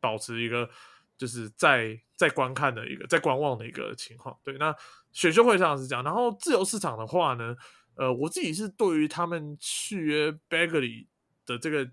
[0.00, 0.68] 保持一个
[1.16, 4.38] 就是在在观看的一个在观望的一个情况。
[4.44, 4.74] 对，那
[5.12, 7.56] 选秀会上是这样，然后自由市场的话呢？
[7.96, 11.06] 呃，我自己是对于他们续约 Bagley
[11.46, 11.88] 的这个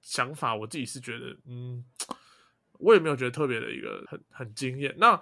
[0.00, 1.84] 想法，我自己是觉得，嗯，
[2.78, 4.94] 我也没有觉得特别的一个很很惊艳。
[4.96, 5.20] 那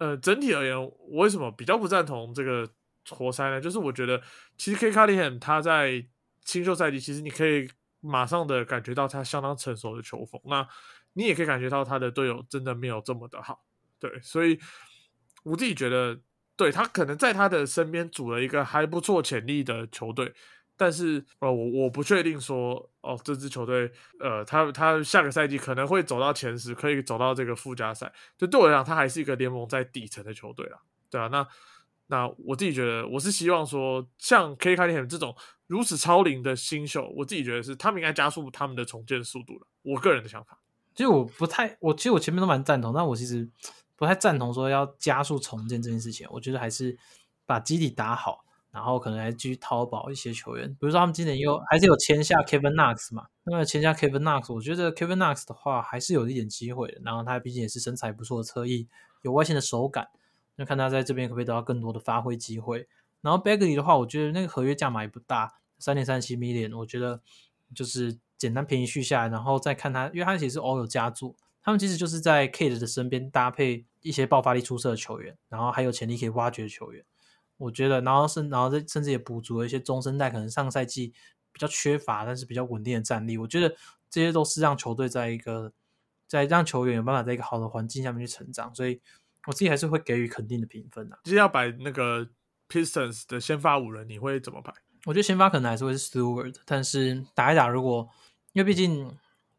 [0.00, 2.68] 呃，整体而言，我为什么比较不赞同这个
[3.08, 3.60] 活塞呢？
[3.60, 4.20] 就是我觉得，
[4.58, 4.90] 其实 K.
[4.90, 6.04] c a r l i 他在
[6.44, 10.40] 新秀赛季，其实你可以马上的感觉到他相当成熟的球风。
[10.46, 10.66] 那
[11.12, 13.64] 你也可以感觉到他的队友真的没有这么的好。
[14.00, 14.58] 对，所以
[15.44, 16.20] 我自己觉得。
[16.56, 20.30] 对他可能在他的身边组了一个还不错潜力的球队，
[20.80, 28.10] 但是呃，我我不确定说哦，这支球队呃，他他下个赛季可能会走到前十，可以走到这个附加赛。
[28.38, 31.28] 就对我来讲，他还是一个联盟在底层的球队啊，对啊。
[31.28, 31.46] 那
[32.06, 34.74] 那我自己觉得，我是希望说，像 K.
[34.74, 39.66] 卡利姆这种如此超龄的新秀，我自己觉得是他们应该加速他们的重建速度了。
[39.82, 40.58] 我个人的想法，
[40.94, 43.48] 其实我不太，我其实我前面都蛮赞同，但我其实。
[43.96, 46.96] 不太赞同说要加速重建这件事情，我觉得还是
[47.44, 58.88] 把基底打好，然后可能还继续淘宝一些球员，比如说他们今年又还是有签下 Kevin Knox 嘛，那么签下 Kevin Knox，我觉得 Kevin Knox 的话还是有一点机会的，然后他毕竟也是身材不错的侧翼，
[59.22, 60.08] 有外线的手感，
[60.56, 62.86] 那看他在这边可不可以得到更多的发挥机会。
[63.20, 67.20] 然后 Bagley 的话，我觉得那个合约价码也不大，三点三七 million，我觉得
[67.74, 71.36] 就是简单便宜续下来，然后再看他，因为他其实偶有加注。
[71.62, 77.04] 他们其实就是在 Kate 的身边搭配一些爆发力出色的球员，然后还有潜力可以挖掘的球员。
[77.60, 81.12] 我觉得，然后是，然后这甚至也补足了一些中生代可能上赛季
[81.52, 83.36] 比较缺乏，但是比较稳定的战力。
[83.36, 83.68] 我觉得
[84.08, 85.70] 这些都是让球队在一个
[86.26, 88.74] 在让球员有办法在一个好的环境下面去成长。
[88.74, 88.98] 所以
[89.46, 91.18] 我自己还是会给予肯定的评分的。
[91.24, 92.26] 今天要摆那个
[92.68, 94.72] Pistons 的先发五人，你会怎么排？
[95.04, 98.08] 我觉得先发可能还是会是 Stewart，但是打一打，如果
[98.52, 99.14] 因为毕竟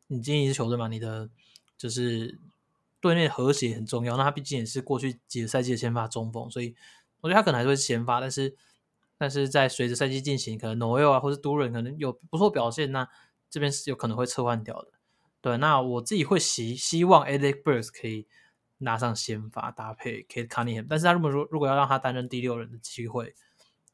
[0.07, 1.29] 你经营一支球队嘛，你的
[1.77, 2.39] 就是
[2.99, 4.15] 队内和谐很重要。
[4.17, 6.75] 那他毕竟也是过去几个赛季的先发中锋，所以
[7.21, 8.19] 我觉得他可能还是会先发。
[8.19, 8.55] 但是，
[9.17, 13.07] 但是在随着赛季进行，可能 Noel 啊，或者都人可能有不错表现，那
[13.49, 14.89] 这边是有可能会撤换掉的。
[15.39, 18.27] 对，那我自己会希希望 Alex Burks 可以
[18.79, 20.85] 拿上先发搭配 Kate Cunningham。
[20.89, 23.33] 但是他如果说如果要让他担任第六人的机会，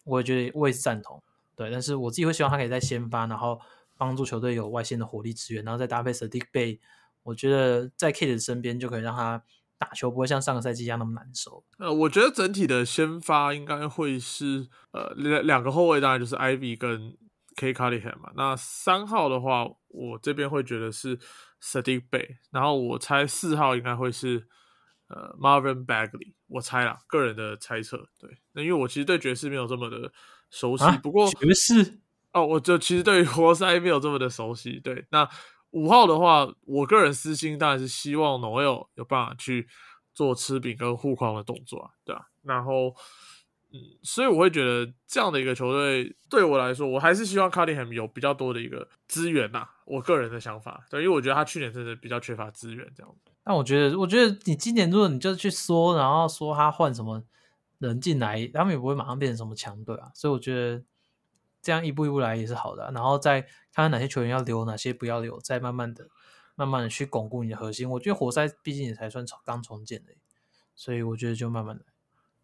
[0.03, 1.21] 我也觉得我也是赞同。
[1.55, 3.59] 对，但是我自己会希望他可以在先发，然后
[3.97, 6.79] 帮助球队有外线的火力支援，然后再搭配 Sadiq Bay。
[7.23, 9.43] 我觉得在 Kate 身边就可以让他
[9.79, 11.63] 打球不会像上个赛季一样那么难受。
[11.77, 17.15] 呃，我觉得整体的先发应该会是呃两两个后卫，当然就是 Ivy 跟
[17.55, 18.31] K Cunningham 嘛。
[18.35, 21.17] 那三号的话，我这边会觉得是
[21.61, 24.47] Sadiq Bay，然后我猜四号应该会是
[25.09, 27.97] 呃 Marvin Bagley，我猜啦，个人的猜测。
[28.19, 30.11] 对，那因为我其实对爵士没有这么的
[30.49, 31.99] 熟悉，不过爵士
[32.33, 34.79] 哦，我就其实对活塞没有这么的熟悉。
[34.79, 35.29] 对，那。
[35.77, 39.67] 五号的话，我个人私心当然是希望 Noel 有办法去
[40.11, 42.25] 做吃饼跟护框的动作啊，对啊？
[42.41, 42.95] 然后，
[43.71, 49.67] 嗯，所以我会觉得这样的一个球队对我来说，我还是希望 c a r d i h a m 有比较多的一个资源呐。
[49.85, 53.15] 我个人的想法，对，因为我觉得他去年真的比较缺乏资源这样。
[53.43, 57.23] 但我觉得，我觉得你今年如果你就去说，然后说他换什么
[57.77, 60.09] 人进来，他们也不会马上变成什么强队啊。
[60.15, 60.83] 所以我觉得。
[61.61, 66.07] 这样一步一步来也是好的，然后再看看哪些球员要留，哪些不要留，再慢慢的、
[66.55, 67.89] 慢慢的去巩固你的核心。
[67.89, 70.13] 我觉得活塞毕竟也才算刚重建的，
[70.75, 71.83] 所以我觉得就慢慢来。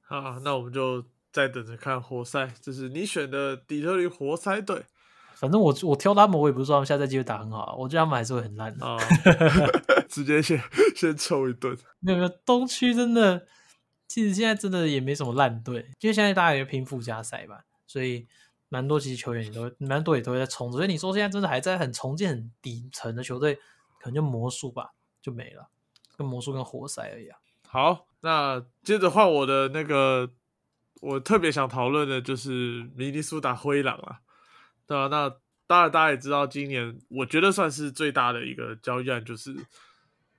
[0.02, 4.84] 好，那我们就再等着看活塞，就是你选的底特律活塞队。
[5.36, 8.97] 反正我我挑他们，我也不是说他们下赛季会打很好，我觉得他们还是会很烂啊。
[10.08, 10.62] 直接先
[10.95, 11.76] 先抽一顿。
[11.99, 13.47] 没有没有，东区真的，
[14.08, 18.28] 其实现在真的也没什么烂队，因为现在大家也拼附加赛吧，所以
[18.74, 20.72] 蛮多其实球员也都蛮多也都会在冲。
[20.72, 23.54] 所以你说现在真的还在很重建很底层的球队，
[24.00, 25.70] 可能就魔术吧，就没了，
[26.18, 27.38] 跟魔术跟活塞而已啊。
[27.68, 30.32] 好，那接着换我的那个，
[31.02, 34.22] 我特别想讨论的就是明尼苏达灰狼了，
[34.88, 35.30] 对啊，那
[35.68, 39.56] 当然大家也知道，今年我觉得算是最大的一个交易案，就是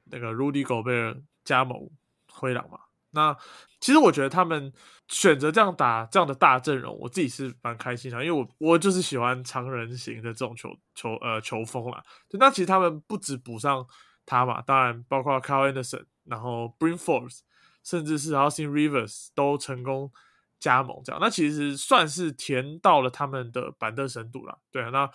[0.06, 1.88] 那个 Rudy Gobert 加盟
[2.28, 2.80] 灰狼嘛。
[3.14, 3.36] 那
[3.80, 4.72] 其实我觉得他们
[5.08, 12.02] 选择这样打这样的大阵容，我自己是蛮开心的，因为我我就是喜欢长人型的这种球球呃球风啦。
[12.32, 13.86] 那其实他们不止补上
[14.26, 16.04] 他嘛，当然包括 Carl Anderson。
[16.26, 17.44] 然后 b r i n f o r c e
[17.82, 20.10] 甚至是 Austin Rivers 都成功
[20.58, 24.58] 加盟，这样那其实算是填到了他们的板凳深度了。
[24.72, 25.10] 对啊，那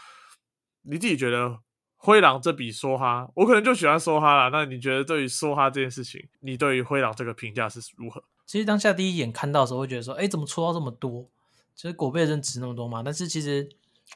[0.83, 1.57] 你自己觉得
[2.01, 4.49] 灰狼这笔梭哈，我可能就喜欢梭哈了。
[4.49, 8.23] 那你觉得对于梭哈这件事情，你对于灰狼这个评价是如何？
[8.45, 11.29] 其实当下第一眼看到的时候，会觉得说，哎，怎么出到这么多？
[11.75, 13.03] 其实果贝真值那么多吗？
[13.03, 13.69] 但是其实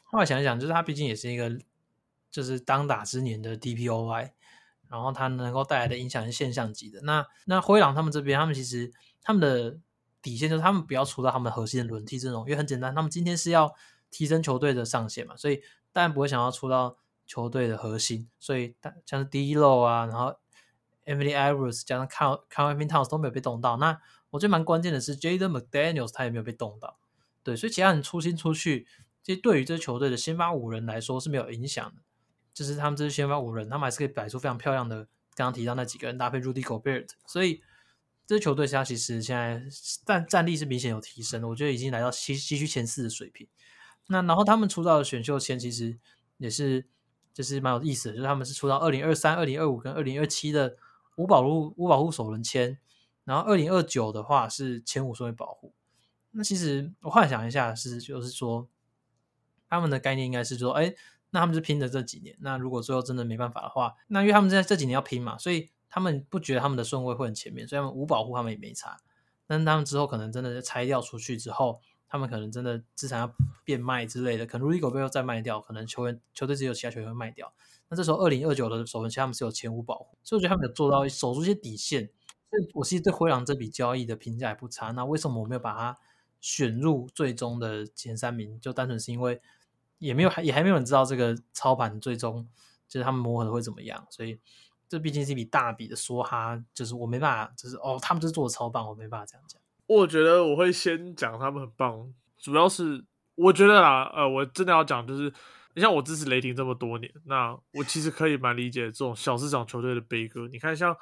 [0.06, 1.56] 后来想一想，就是他毕竟也是一个
[2.32, 4.32] 就是当打之年的 DPOY。
[4.90, 7.02] 然后它能够带来的影响是现象级的。
[7.02, 8.92] 那那灰狼他们这边，他们其实
[9.24, 9.76] 他们的
[10.22, 13.74] 底线就是他们不要出到他们核心的轮替阵容，因为很简单，他们今天是要
[14.12, 16.96] 提升球队的上限嘛，所以当然不会想要出到
[17.34, 18.30] 球队的核心。
[18.40, 20.36] 所以像是 D'Lo 啊，然后
[21.06, 23.78] Emily Edwards 加上 Cal Calvin Towns 都没有被动到。
[23.78, 27.00] 那我觉得蛮关键的是 Jaden McDaniels 他也没有被动到。
[27.42, 28.86] 对，所以其他人出新出去，
[29.24, 32.02] 其实对于这球队的先发五人来说是没有影响的。
[32.54, 35.08] 就是他们这支先发五人，他们还是可以摆出非常漂亮的。
[35.36, 37.64] 刚刚提到那几个人搭配 Rudy Gobert，所以
[38.28, 39.64] 这支球队他其实现在
[40.06, 43.48] 战战力是明显有提升的，我觉得已经来到西西区前四的水平。
[44.06, 45.98] 那然后他们出道的选秀签其实
[46.38, 46.86] 也是
[47.34, 50.78] 就是蛮有意思的，就是他们是出到二零二三、二零二五跟二零二七的
[51.16, 52.78] 五保护五保护首轮签，
[53.24, 55.74] 然后二零二九的话是前五顺位保护。
[56.32, 58.68] 那其实我幻想一下是就是说
[59.70, 60.94] 他们的概念应该是说，哎。
[61.36, 62.38] 那他们是拼的这几年。
[62.42, 68.98] 那如果最后真的没办法的话，那因为他们在这几年要拼嘛，所以他们不觉得他们的顺位会很前面，所以他们无保护他们也没差。
[69.48, 71.82] 但是他们之后可能真的拆掉出去之后，
[72.14, 77.52] 他们可能真的资产要变卖之类的，可能 Rudy Gobert 再卖掉，可能球员球队只有其他球员会卖掉。
[77.90, 82.12] 那这时候二零二九的首轮签他们是有前五保护，所以我觉得他们有做到守住一些底线。
[82.52, 84.92] 所以我其实对灰狼这笔交易的评价也不差。
[84.92, 85.98] 那为什么我没有把它
[86.40, 88.60] 选入最终的前三名？
[88.60, 89.42] 就单纯是因为。
[90.00, 92.46] 也没有，还也还没有人知道这个操盘最终
[92.90, 94.38] 就是他们磨合的会怎么样，所以
[94.90, 99.62] 这毕竟是一笔大笔的梭哈，就是我没办法，就是哦，他们就是做的超棒，我没办法这样讲。
[99.88, 103.04] 我觉得我会先讲他们很棒，主要是
[103.36, 105.32] 我觉得啦，呃，我真的要讲就是，
[105.76, 110.48] 你像我支持雷霆这么多年，那我其实可以蛮理解这种小市场球队的悲歌。
[110.52, 110.96] 你看像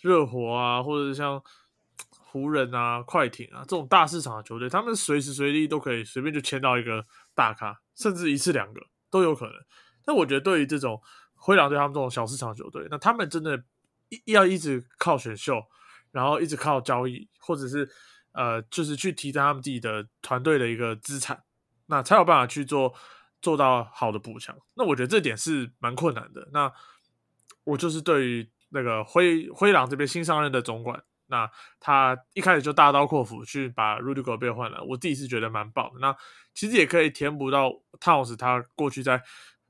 [0.00, 1.42] 热火啊，或者像
[2.32, 7.78] 湖人啊、快艇啊这种大市场的球队，他们随时随地都可以随便就签到一个大咖。
[7.94, 9.54] 甚至一次两个都有可能，
[10.02, 10.98] 但我觉得对于这种
[11.34, 13.62] 灰狼队他们这种小市场球队，那他们真的
[14.24, 15.62] 要一直靠选秀，
[16.10, 17.86] 然后一直靠交易，或者是
[18.32, 21.42] 呃，就是去提升他们自己的团队的一个资产，
[21.86, 22.94] 那才有办法去做
[23.40, 24.56] 做到好的补强。
[24.74, 26.48] 那我觉得这点是蛮困难的。
[26.52, 26.72] 那
[27.64, 31.02] 我就是对于那个灰灰狼这边新上任的总管。
[31.26, 35.98] 那他一开始就大刀阔斧去把 Rudy Gobert 换了，我自己是觉得蛮棒的。
[35.98, 36.14] 那
[36.52, 39.22] 其实也可以填补到 Towns 他过去在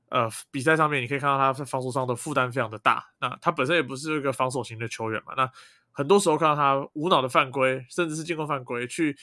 [0.09, 3.05] 呃比赛上面，你可以看到他在防守上的负担非常的大。
[3.21, 5.49] 那他本身也不是一个防守型的球员嘛，那
[5.93, 9.15] 很多时候看到他无脑的犯规，甚至是进攻犯规，去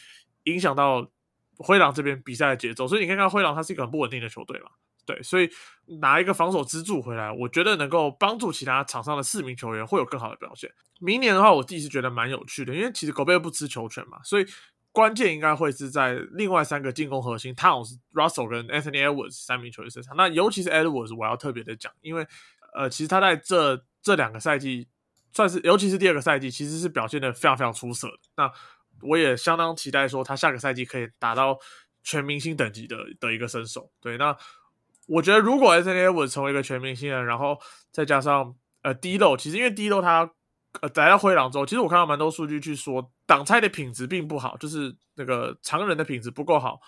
[0.44, 1.06] 影响到
[1.58, 2.88] 灰狼这边比赛的节奏。
[2.88, 4.70] 所以你可以看灰狼他是一个很不稳定的球队嘛。
[5.06, 5.50] 对，所以
[6.00, 10.70] 拿一个防守支柱回来，我觉得能够帮助其他场上的四名球员会有更好的表现。
[11.00, 14.46] 明年的话，我自己是觉得蛮有趣的，因为其实狗贝不吃球权嘛，所以
[14.92, 20.14] 关键应该会是在另外三个进攻核心 Towns、Russell 跟 Anthony Edwards 三名球员身上。
[20.16, 22.24] 那尤其是 Edwards，我要特别的讲，因为
[22.74, 24.86] 呃，其实他在这这两个赛季，
[25.32, 28.18] 算是尤其是第二个赛季，其实是表现的非常非常出色的。
[28.36, 28.52] 那
[29.02, 31.58] 我也相当期待说他下个赛季可以达到
[32.02, 33.90] 全明星等级的的一个身手。
[34.00, 34.36] 对，那。
[35.06, 37.58] 我觉得如果 S N A 我成为一个全明星人，然后
[37.90, 40.30] 再加上呃 D 漏，其实因为 D 漏他
[40.82, 46.78] 呃来到灰狼之后，其实我看到蛮多数据去说挡拆的品质并不好，就是那个常人的品质不够好，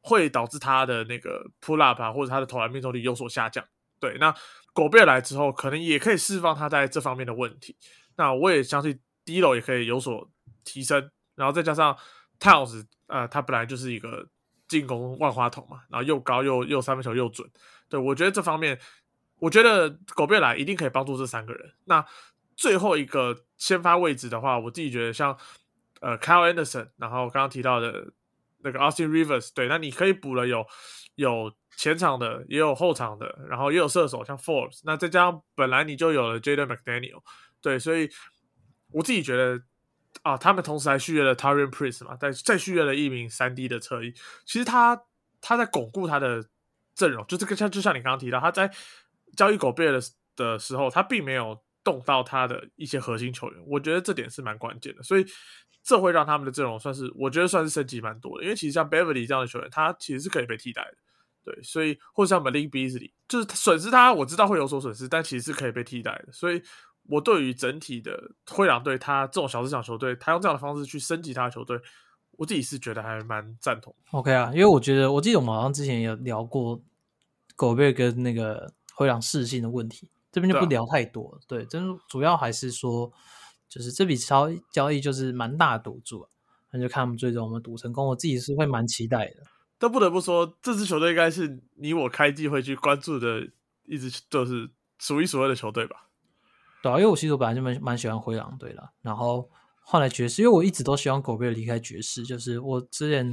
[0.00, 3.62] 会导致他的那个 pull up 或者他的投篮命中率有所下降。
[3.98, 4.34] 对，那
[4.72, 7.76] 狗贝来之后，可能也可以释放他在这方面的问题。
[8.16, 10.30] 那我也相信 D 漏也可以有所
[10.64, 11.96] 提升，然后再加上
[12.38, 14.28] Towns，呃，他本来就是一个。
[14.70, 17.50] 进攻万花筒嘛，然后又高又又三分球又准，
[17.88, 18.78] 对我觉得这方面
[19.40, 21.72] 我觉得狗贝来一定可以帮助这三个人。
[21.86, 22.06] 那
[22.56, 25.36] 最后一个先发位置的话，我自己觉得像
[26.00, 28.12] 呃 Kyle Anderson，然后刚刚提到的
[28.58, 30.64] 那个 Austin Rivers，对，那你可以补了有
[31.16, 37.22] 有前场的，也有后场的，然后也有射手像 Forbes，那再加上本来你就有了 Jaden McDaniel，
[37.62, 38.10] 对，所以
[38.92, 39.62] 我自己觉得
[40.20, 44.12] 啊，他们同时还续约了 Tarian Prince 嘛，再再续约了一名三 D 的侧翼，
[44.44, 45.02] 其实他
[45.40, 46.44] 他在巩固他的
[46.94, 48.70] 阵容，就这个像就像你刚刚提到，他在
[49.34, 49.98] 交易狗贝的
[50.36, 51.62] 的时候，他并没有。
[51.82, 55.24] 动到他的一些核心球员，我觉得这点是蛮关键的，所以
[55.82, 58.44] 这会让他们的阵容算是，我觉得算是升级蛮多的。
[58.44, 60.98] 因为其实像 Beverly 这样的球员，他其实是可以被替代的，
[61.52, 66.32] 对，所以或者像 Malik Beasley，就是损失他，我知道会有所损失，但其实是可以被替代的。
[66.32, 66.62] 所以
[67.08, 71.80] 我对于整体的灰狼队，他这种小市场球队，他用这样的方式去升级他的球队，
[72.32, 73.94] 我自己是觉得还蛮赞同。
[74.12, 76.80] OK 啊，因为我觉得，我记得我们好像之前有聊过
[77.56, 80.10] 狗贝跟那个灰狼适性的问题。
[80.32, 83.12] 这边就不聊太多，对，真主要还是说，
[83.68, 86.24] 就是这笔交交易就是蛮大赌注，
[86.70, 89.42] 那就看我们最终我们赌成功，我自己是会蛮期待的。
[89.80, 93.48] 但不得不说，这支球队应该是你我开季会去关注的，
[93.86, 96.06] 一直就是数一数二的球队吧。
[96.82, 99.50] 对啊，因为我其实我本来就蛮蛮喜欢灰狼队的，然后
[99.80, 103.26] 后来爵士，因为我一直都希望狗贝离开爵士，就是我之前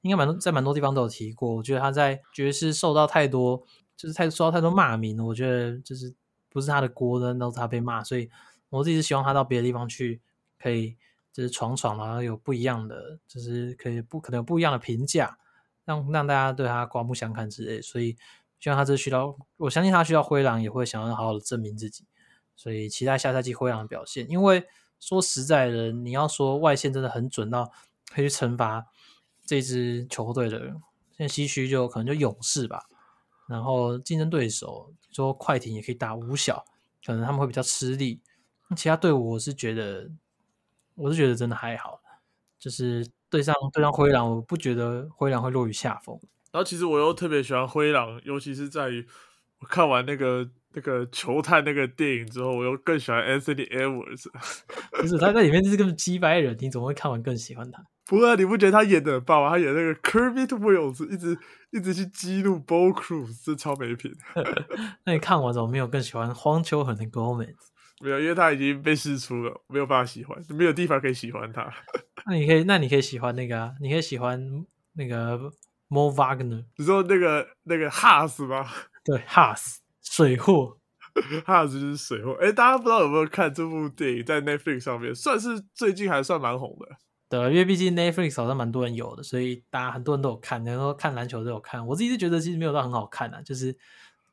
[0.00, 3.62] 应该蛮多在蛮多地方都有提过，我觉得他在爵士受到太多，
[3.96, 6.14] 就是太受到太多骂名，我觉得就是。
[6.50, 8.28] 不是他的锅的，都是他被骂，所以
[8.70, 10.18] 我自己是希望他到别的地方去，
[10.58, 10.96] 可以
[11.30, 15.38] 就是闯闯，然后有不一样的，就是可以不可能有不一样的评价，
[15.88, 17.80] 让让大家对他刮目相看之类。
[17.80, 18.14] 所以
[18.60, 22.04] 希望他这需要，我相信他需要灰狼也会想要好好的证明自己，
[22.54, 24.28] 所以期待下赛季灰狼的表现。
[24.28, 24.68] 因为
[25.00, 27.72] 说实在的，你要说外线真的很准到
[28.10, 28.86] 可以去惩罚
[29.46, 32.84] 这支球队的，现在西区就可能就勇士吧。
[33.48, 36.66] 然后竞争对手说快艇也可以打五小，
[37.02, 38.20] 可能他们会比较吃力。
[38.76, 40.10] 其他队伍我是觉得，
[40.94, 42.02] 我是觉得真的还好，
[42.58, 46.18] 就是对上对上灰狼，我不觉得灰狼会落于下风。
[46.50, 49.06] 然后其实我又特别喜欢灰狼，尤其是在于
[49.60, 54.26] 我看完那个那个球探那个电影之后，我又更喜欢 Anthony Edwards。
[55.00, 57.82] 不是他在里面就是个击败人，你怎么会看完更喜欢他？
[58.08, 59.50] 不过你不觉得他演的很棒吗？
[59.50, 61.38] 他演那个 Kermit Wills，一直
[61.70, 64.10] 一直去激怒 Bo Cruz，这超没品。
[65.04, 67.54] 那你看完怎么没有更喜欢荒丘和 Gomez？
[68.00, 71.72] 没有，因为他已经被释出了，没有办法喜欢，没有地方可以喜欢他。
[72.26, 75.38] 那你可以，那你可以喜欢那个啊，你可以喜欢那个
[75.88, 76.64] Mo Wagner。
[76.76, 78.66] 你说那个那个 Has 吗？
[79.04, 80.78] 对，Has 水货
[81.46, 82.36] ，Has 就是水货。
[82.40, 86.96] 哎，大家不知道有没有看这部电影，在 Netflix 上面，算是最近还算蛮红的。
[87.30, 91.86] 对，因为毕竟 Netflix 好像蛮多人有的，所以大家很多人都有看，然后看篮球都有看。
[91.86, 93.76] 我自己是觉得其实没有到很好看啊，就是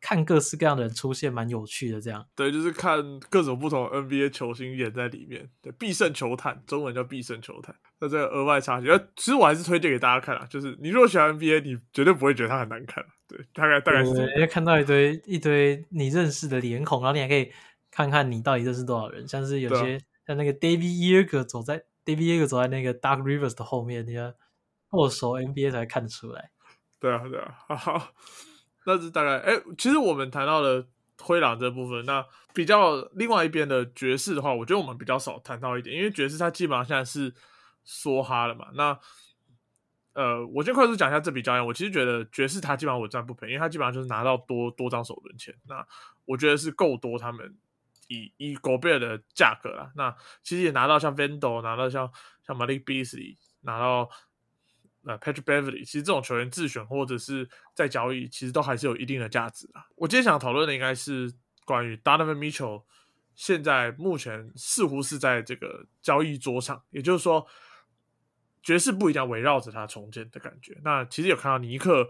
[0.05, 2.23] 看各式各样的人出现，蛮有趣的这样。
[2.35, 5.49] 对，就是看各种不同 NBA 球星演在里面。
[5.63, 7.75] 对，必胜球探，中文叫必胜球探。
[7.99, 10.45] 那这个额外插曲，其实我还是推荐给大家看啊。
[10.45, 13.03] 就是你如果喜欢 NBA，你绝对不会觉得它很难看。
[13.27, 17.51] 对，大概大概是因为看到一堆一堆你认识的脸孔，然后你还可以
[17.89, 21.83] 看看你到底认识多少人，像是有些像那个 David Yeager 走在。
[22.05, 24.31] D B A 走在那个 Dark Rivers 的后面，你要
[24.91, 26.51] 握手 N B A 才看得出来。
[26.99, 28.13] 对啊，对啊，好，
[28.85, 29.37] 那是大概。
[29.39, 30.85] 哎，其实我们谈到了
[31.19, 37.33] 灰狼这部分，那比较另外一边的爵士的话，我觉得我们比较少谈到一点，因为爵士它基本上现在是
[37.85, 38.67] 梭哈了嘛。
[38.73, 38.97] 那
[40.13, 41.59] 呃，我先快速讲一下这笔交易。
[41.59, 45.85] 我其实觉得爵士他基本上稳赚不赔，因为他基本上就是拿到多多张首轮签，那
[46.25, 47.57] 我觉得是够多他们。
[48.07, 52.07] 以以狗贝尔的价格啦，那其实也拿到像 Vendo，拿到像
[52.45, 54.07] 像 Malik Beasy 拿到
[55.05, 59.85] 呃 Patrick Beverly，其实这种球员自选或者是在交易，其实都还是有一定的价值啊。
[59.95, 61.33] 我今天想讨论的应该是
[61.65, 62.83] 关于 Donovan Mitchell，
[63.35, 67.47] 现在目前似乎是在这个交易桌上，也就是说
[68.61, 70.77] 爵士不一定要围绕着他重建的感觉。
[70.83, 72.09] 那其实有看到尼克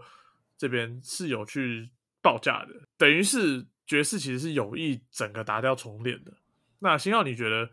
[0.56, 1.90] 这边是有去
[2.20, 3.66] 报价的，等于是。
[3.86, 6.32] 爵士其实是有意整个打掉重练的。
[6.80, 7.70] 那星耀，你觉得，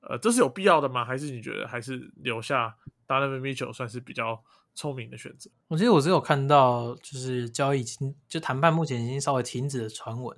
[0.00, 1.04] 呃，这是有必要的吗？
[1.04, 2.74] 还是你觉得还是留下
[3.06, 4.42] Donovan Mitchell 算是比较
[4.74, 5.50] 聪明的选择？
[5.68, 10.36] 我记得我只有看到，就是交易已经就谈判目前已经稍微停止的传闻，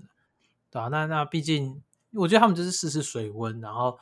[0.71, 0.89] 对吧？
[0.89, 3.99] 那那毕竟，我觉得他们就是试试水温，然后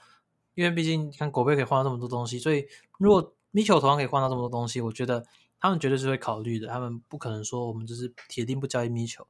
[0.54, 2.66] 因为毕竟看狗贝可以换到这么多东西，所以
[2.98, 5.24] 如果米切尔同样可以换到这么多东西，我觉得
[5.58, 6.68] 他们绝对是会考虑的。
[6.68, 9.26] 他们不可能说我们就是铁定不交易 Mitchell。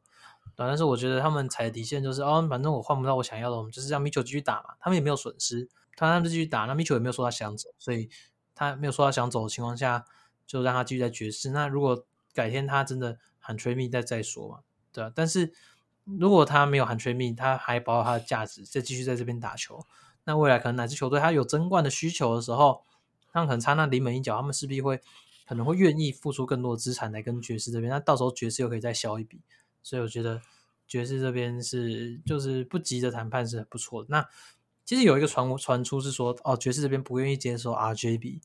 [0.55, 4.75] 对，但是我觉得他们踩的底线就是，哦，反正我换不到我想要的，我们就是让米球继续打嘛。
[4.81, 8.09] 他们也没有损失，他他们继续打，那米球也没有说他想走，所以
[8.57, 10.05] 他没有说他想走的情况下，
[10.45, 11.51] 就让他继续在爵士。
[11.51, 12.05] 那如果
[12.35, 14.61] 改天他真的喊吹密再再说嘛，
[14.93, 15.13] 对啊。
[15.15, 15.53] 但是
[16.05, 19.87] 如果他没有喊 trade me，他还保有他的价值，再继续在这边打球，
[20.25, 22.83] 那未来可能哪支球队他有争冠的需求的时候，
[23.33, 25.01] 他可能差那临门一脚，他们势必会
[25.47, 29.41] 可能会愿意付出更多的资产来跟爵士这边，那到时候爵士又可以再消一笔，
[29.83, 30.41] 所以我觉得
[30.87, 34.09] 爵士这边是就是不急着谈判是很不错的。
[34.11, 34.29] 那
[34.87, 38.41] 其实有一个传传出是说，哦，爵士这边不愿意接受 RJB，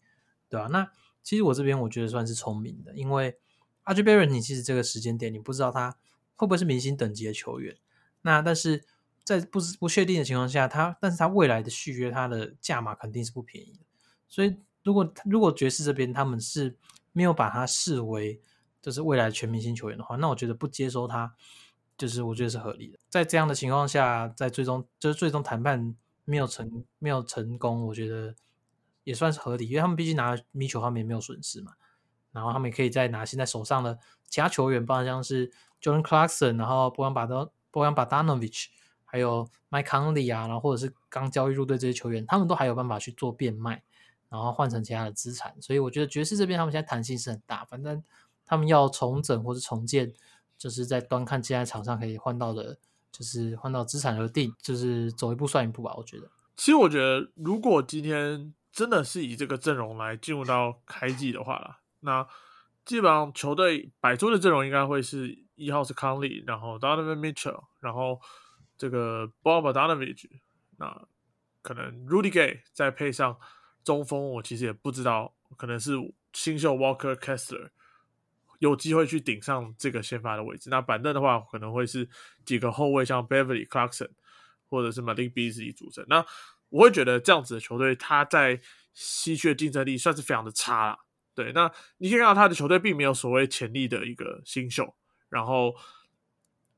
[0.49, 0.67] 对吧？
[0.67, 0.91] 那
[1.23, 3.37] 其实我这边我觉得算是聪明的，因为
[3.85, 5.95] RJB 你其实这个时间点你不知道他。
[6.37, 7.77] 会不会是明星等级的球员？
[8.23, 8.83] 那但是
[9.23, 13.85] 在不不确定的情况下，他但是他未来的续约，他的价码肯定是不便宜的。
[14.27, 16.75] 所以如果如果爵士这边他们是
[17.11, 18.41] 没有把他视为
[18.81, 21.31] 就是未来全明星球员的话，那我觉得不接收他，
[21.95, 22.97] 就是我觉得是合理的。
[23.07, 25.95] 在这样的情况下，在最终就是最终谈判
[26.31, 28.33] 没有成没有成功，我觉得
[29.03, 31.73] 也算是合理，因为他们毕竟拿米球，他们也没有损失嘛。
[32.31, 35.51] 然后他们也可以再拿现在手上的其他球员，包括像是。
[35.83, 38.69] Jordan Clarkson，然后波扬巴德、波扬巴达诺维奇，
[39.03, 43.81] 还有 Mike Conley 啊，然后或者是刚交易入队这些球员，他们都还有办法去做变卖，
[44.29, 45.59] 然后换成其他的资产。
[45.59, 48.03] 所以我觉得爵士这边他们现在弹性是很大，反正
[48.45, 50.13] 他们要重整或者重建，
[50.55, 52.77] 就是在端看现在场上可以换到的，
[53.11, 55.93] 就是换到资产而定，就是走一步算一步吧。
[55.95, 62.27] 我觉得，其实我觉得如果今天真的是以这个阵容来进入到开季的话啦，那
[62.85, 65.37] 基本上球队摆出的阵容应该会是。
[65.55, 68.19] 一号是康利，然后 Donovan Mitchell，然后
[68.79, 70.27] 这个 Bob Donovich，
[70.79, 71.05] 那
[71.61, 73.37] 可能 Rudy Gay 再配上
[73.83, 75.91] 中锋，我其实也不知道，可能是
[76.33, 77.69] 新秀 Walker Kessler
[78.61, 80.69] 有机会去顶上这个先发的位置。
[80.69, 82.07] 那板凳的话，可能会是
[82.45, 84.09] 几个后卫，像 Beverly Clarkson
[84.69, 86.05] 或者是 Malik Beasley 组成。
[86.07, 86.23] 那
[86.69, 88.61] 我会觉得这样子的球队，他在
[88.93, 90.99] 西区的竞争力算是非常的差了。
[91.33, 94.93] 对，那你可以看到他的球队并没有所谓潜力的一个新秀。
[95.29, 95.73] 然后，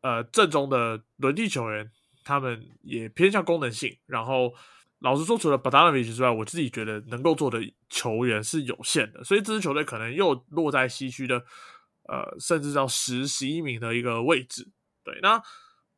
[0.02, 1.92] 呃，正中的轮替球员，
[2.24, 3.98] 他们也偏向功能性。
[4.06, 4.54] 然后，
[5.00, 7.60] 老实说，除了 b a d a n o v i c 之外，我自己觉得能够做的
[7.90, 9.24] 球员是有限的。
[9.24, 11.44] 所以，这支球队可能又落在西区的，
[12.08, 14.68] 呃，甚至到十、十一名的一个位置。
[15.04, 15.42] 对，那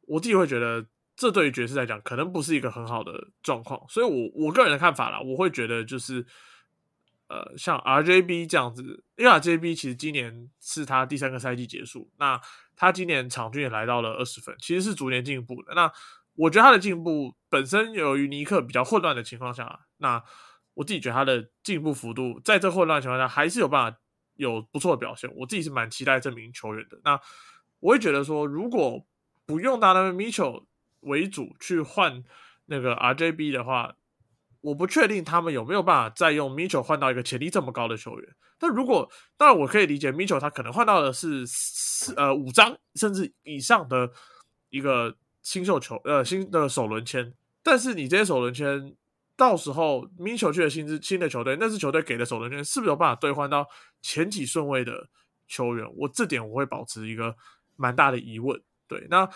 [0.01, 0.85] 我自己会觉得，
[1.15, 3.83] 这对于爵士来讲，可能不是一个很好的状况。
[3.87, 6.25] 所以，我我个人的看法啦，我会觉得就是。
[7.27, 12.39] 呃，像 RJB 这样子，因为 RJB 其实今年是他第三个赛季结束，那
[12.75, 15.73] 他今年场均也来到了二十分，其实是逐年进步的。
[15.73, 15.91] 那
[16.35, 20.23] 我觉得他的进步本身由于尼克比较混乱的情况下，那
[20.75, 23.97] 我自己觉得他的进步幅度在这混乱情况下还是有办法
[24.35, 25.29] 有不错的表现。
[25.35, 26.99] 我自己是蛮期待这名球员的。
[27.03, 27.19] 那
[27.79, 29.05] 我会觉得说，如果
[29.45, 30.65] 不用达纳 Mitchell
[31.01, 32.23] 为主去换
[32.65, 33.95] 那个 RJB 的话。
[34.61, 38.35] 我不确定他们有没有办法再用 Mitchell 换到一个潜力这么高的球员。
[38.57, 39.07] 但如果
[39.37, 44.09] 当然，我可以理解 Mitchell 他可能换到的是四呃五张甚至以上的
[44.71, 47.31] 一个新秀球呃新的首轮签。
[47.61, 48.95] 但是你这些首轮签
[49.37, 53.67] 到时候 Mitchell 去的新支新的球队，那支球队给的首轮签是不是有办法兑换到
[54.01, 55.09] 前几顺位的
[55.47, 55.85] 球员？
[55.97, 57.35] 我这点我会保持一个
[57.75, 58.61] 蛮大的疑问。
[58.87, 59.29] 对，那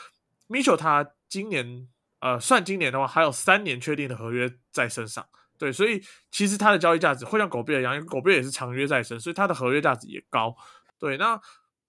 [0.47, 1.87] Mitchell 他今年。
[2.21, 5.25] 呃，算今年的话，还有三年确定的合约在身上，
[5.57, 10.53] 对，所以其实他的交易价值会像狗币一样，因为狗币也是长约在身，所以他的合约价值也高。
[10.99, 11.39] 对，那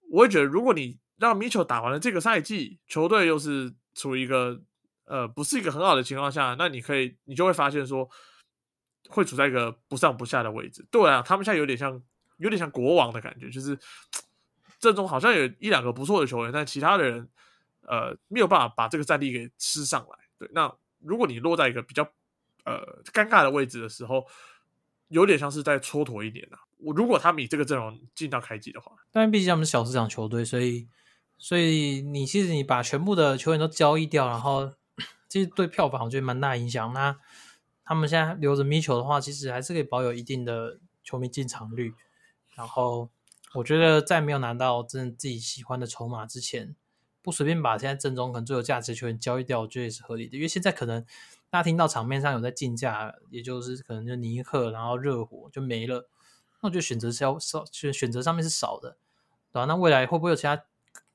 [0.09, 4.57] 我会觉得，如果你让米球打完了这个赛季，球队又是处于一个
[5.11, 8.09] 呃不是一个很好的情况下，那你可以，你就会发现说，
[9.09, 10.87] 会处在一个不上不下的位置。
[10.89, 12.01] 对啊，他们现在有点像，
[12.37, 13.77] 有点像国王的感觉，就是
[14.79, 17.29] 阵中好像有一两个不错的球员，但其他的人。
[17.83, 20.17] 呃，没有办法把这个战力给吃上来。
[20.37, 22.03] 对，那如果你落在一个比较
[22.63, 24.23] 呃尴尬的位置的时候，
[25.07, 26.57] 有点像是在蹉跎一点呐。
[26.77, 30.87] 我如果他们以这个阵容进到开季的话，但毕竟他们是小市场球队，所以
[31.39, 34.71] 所以你其实你把全部的球员都交易掉，然后
[35.27, 36.93] 其实对票房我觉得蛮大影响。
[36.93, 37.17] 那
[37.83, 41.93] 他们现在留着米球的话，其实还是可以保有一定的球迷进场率。
[42.55, 43.09] 然后
[43.55, 46.75] 我觉得在没有拿到真的自己喜欢的筹码之前。
[47.23, 50.35] 不随便把现在正中可能最有价值球员交易掉，我觉得也是合理的。
[50.35, 51.05] 因为现在可能
[51.51, 56.09] 大家听到场面上有在竞价，也就是可能就尼克，然后热火就没了。
[56.61, 58.97] 那我觉得选择是要少，选选择上面是少的，
[59.51, 59.65] 对吧？
[59.65, 60.63] 那未来会不会有其他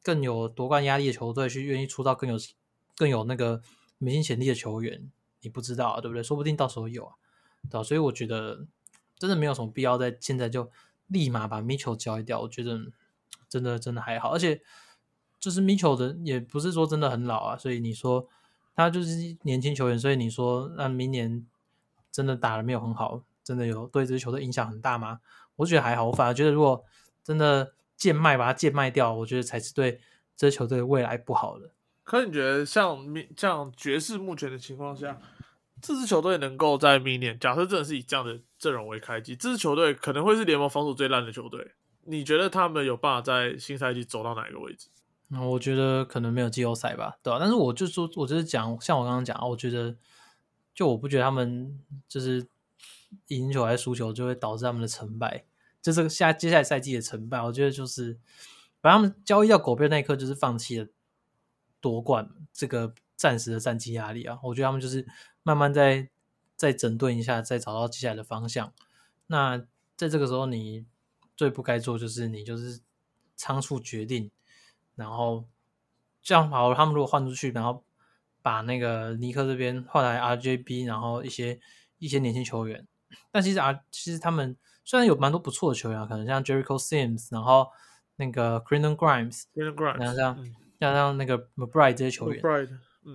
[0.01, 2.37] 更有夺冠压力的球队去愿意出到更有
[2.97, 3.62] 更有那个
[3.99, 5.11] 明星潜力的球员？
[5.40, 6.22] 你不知道，啊，对不对？
[6.22, 7.14] 说不定到时候有啊，
[7.70, 7.82] 对吧？
[7.82, 8.66] 所以我觉得
[9.18, 10.70] 真的没有什么必要在现在就
[11.07, 12.40] 立马把米球交易掉。
[12.40, 12.78] 我觉得
[13.49, 14.62] 真的真的还好，而且。
[15.38, 18.26] 就是米球的也不是说真的很老啊，所以你说
[18.74, 21.47] 他就是年轻球员，所以你说那明年
[22.11, 25.20] 真的打的没有很好，真的有对这支球队影响很大吗？
[25.57, 26.82] 我觉得还好，我反而觉得如果
[27.22, 30.01] 真的贱卖把它贱卖掉，我觉得才是对
[30.34, 31.70] 这支球队未来不好的。
[32.07, 35.20] 可你觉得像明像爵士目前的情况下，
[35.82, 41.72] 这支球队能够在明年，假设真的是以这样的阵容为开机，这支球队可能会是联盟防守最烂的球队。
[42.04, 44.86] 你觉得他们有办法在新赛季走到哪一个位置？
[45.26, 47.38] 那我觉得可能没有季后赛吧，对吧？
[47.40, 49.96] 但是我就说，我就是讲，像我刚刚讲，我觉得
[50.72, 51.76] 就我不觉得他们
[52.09, 52.46] 就是
[53.26, 55.44] 赢球还是输球就会导致他们的成败，
[55.82, 58.16] 就这个下接下来赛季的成败，我觉得就是
[58.80, 60.86] 把他们交易掉狗贝那一刻，就是放弃了
[61.87, 64.41] 夺冠这个暂时的战绩压力啊。
[64.43, 65.07] 我觉得他们就是
[65.45, 66.09] 慢慢再
[66.57, 68.72] 再整顿一下，再找到接下来的方向。
[69.28, 69.57] 那
[69.97, 70.84] 在这个时候，你
[71.37, 72.80] 最不该做就是你就是
[73.37, 74.32] 仓促决定。
[74.97, 75.45] 然后
[76.22, 77.84] 这样好，他们如果换出去，然后
[78.43, 81.61] 把那个尼克这边换来 RJB，然后一些
[81.99, 82.84] 一些年轻球员，
[83.30, 87.68] 但其实啊，其实他们虽然有蛮多不错的球员啊，可能像 Jericho Sims，然后
[88.16, 89.45] 那个 c r i n d o n Grimes，
[89.99, 90.37] 然后像
[90.81, 92.43] 像像那个 McBride 这些球员，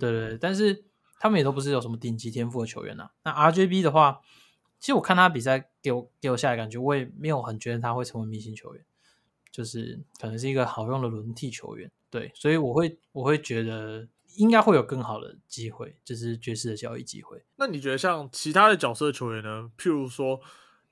[0.00, 0.84] 对对，但是
[1.18, 3.10] 他们也都不是有什么顶级天赋的球员呐。
[3.24, 4.20] 那 RJB 的话，
[4.78, 8.84] 其实我看他比赛给我给我下来感觉，我也没有很觉得他会成为明星球员。
[9.50, 17.44] 就是可能是一个好用的轮替球员，对，所以我会我会觉得应该会有更好的机会，就是爵士的交易机会。
[17.56, 19.70] 那你觉得像其他的角色球员呢？
[19.76, 20.40] 譬如说，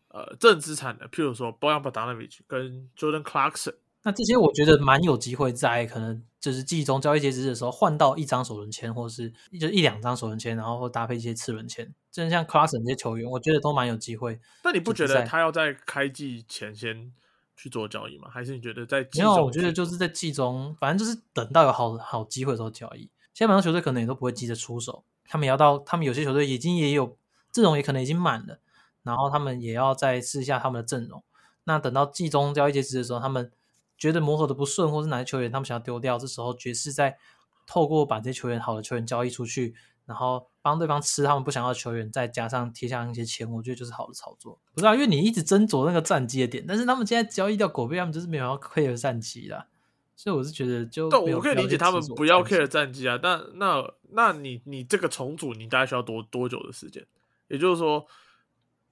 [0.09, 11.92] 呃，正资产的，譬如说 Boyan Bogdanovic 跟 Jordan Clarkson，那这些我觉得蛮有机会在可能就是季中交易截止的时候换到一张首轮签，或者是就一两张首轮签，然后搭配一些次轮签。
[12.11, 14.40] 真的像 Clarkson 这些球员，我觉得都蛮有机会。
[14.64, 17.12] 那你不觉得他要在开季前先？
[17.57, 18.26] 去做交易吗？
[18.32, 19.34] 还是你觉得在没有？
[19.44, 23.01] 我觉得就是在季中，反正就是等到有好好机会的时候交易。
[23.34, 27.18] 现在蛮多球队可能也都不会急着出手，他们也要到他们有些球队已经也有
[27.53, 28.61] 阵容，也可能已经满了，
[29.03, 31.22] 然后他们也要再试一下他们的阵容。
[31.64, 33.53] 那等到季中交易截止的时候，他们
[34.01, 37.16] 觉得磨合的不顺，或是哪些球员他们想要丢掉，这时候爵士在
[37.64, 39.76] 透过把这些球员好的球员交易出去。
[40.07, 44.59] 然后帮对方吃他们不想要的球员，再加上贴上一些钱，我觉得就是好的操作。
[44.74, 49.68] 不是啊，因为你一直斟酌那个战绩的点，但是他们现在交易掉狗贝，他们就是没有要 care 战绩啦。
[50.16, 53.16] 所以我是觉得就，但我可以理解他们不要 care 战绩啊。
[53.22, 57.07] 但那那你你这个重组，你大概需要多多久的时间？
[57.46, 58.05] 也就是说，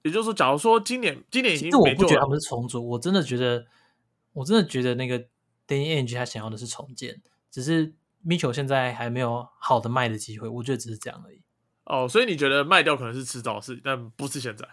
[0.03, 3.65] 也就是说，假如说今年今年已经，我不觉得他们是重组，我真的觉得，
[4.33, 5.19] 我真的觉得那个
[5.67, 7.93] Danny Ainge 他想要的是重建，只是。
[8.21, 11.41] 米球现在还没有好的卖的机会，我觉得只是这样而已。
[11.85, 14.67] 哦，所以你觉得卖掉可能是迟早的事，但不是现在。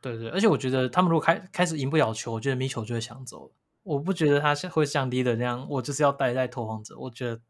[0.00, 3.52] 对对，而且我觉得他们如果开开始赢不了球，我觉得米球就会想走了。
[3.82, 6.96] 我不觉得他会像低的那样，我就是要待在投荒者。
[6.96, 7.40] 我觉得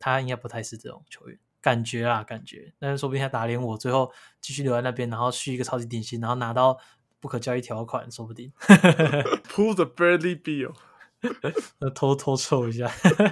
[0.00, 2.74] 他应该不太是这种球员，感觉啊，感觉。
[2.80, 6.76] 但是说不定他打脸我，最后继续留在那边，然后续一个超级顶薪，然后拿到
[7.22, 8.52] 不可交易条款，说不定。
[9.48, 10.74] Pull the Bradley Beal。
[11.94, 12.88] 偷偷凑一下，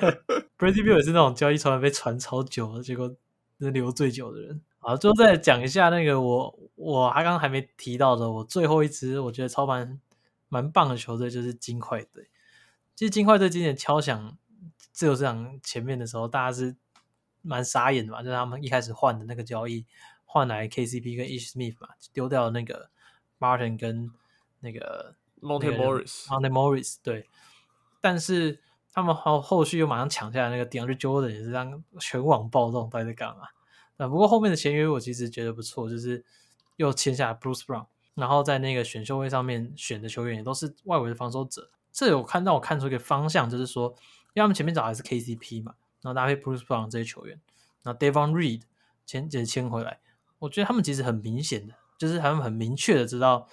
[0.56, 3.12] Brady Bill 也是那种交易传闻被传超久了，结果
[3.58, 4.62] 是留最久的人。
[4.78, 10.00] 好，最后再讲一下那个我我还刚刚还没提到的，我最后一支我觉得超蛮
[10.48, 12.30] 蛮棒的球队就是金块队。
[12.94, 14.38] 其实金块队今年敲响
[14.92, 16.76] 自由市场前面的时候，大家是
[17.42, 19.84] 蛮傻眼的嘛，就是他们一开始换的那个交易
[20.24, 22.88] 换来 KCP 跟 Ish Smith 嘛，丢掉了那个
[23.40, 24.12] Martin 跟
[24.60, 27.26] 那个 Monte Morris，Monte Morris 对。
[28.00, 28.60] 但是
[28.92, 33.48] 他们后后续又马上抢下来那个 DeAndre Jordan，也是让全网暴动，到底在干嘛？
[33.96, 36.24] 啊，不过后面的签约我其实觉得不错，就是
[36.76, 41.70] 又签下 Bruce Brown，然后在那个选秀会上面选的球员也都是外围的防守者。
[41.92, 43.88] 这有看到我看出一个方向，就是说，
[44.34, 47.38] 因为他们前面找的是 KCP 嘛，然后搭配 Bruce Brown 这些球员，
[47.82, 48.62] 然后 Devon Reed
[49.04, 50.00] 签也签回来，
[50.38, 53.46] 我觉得他们其实很明显的，就是他们很明确的知道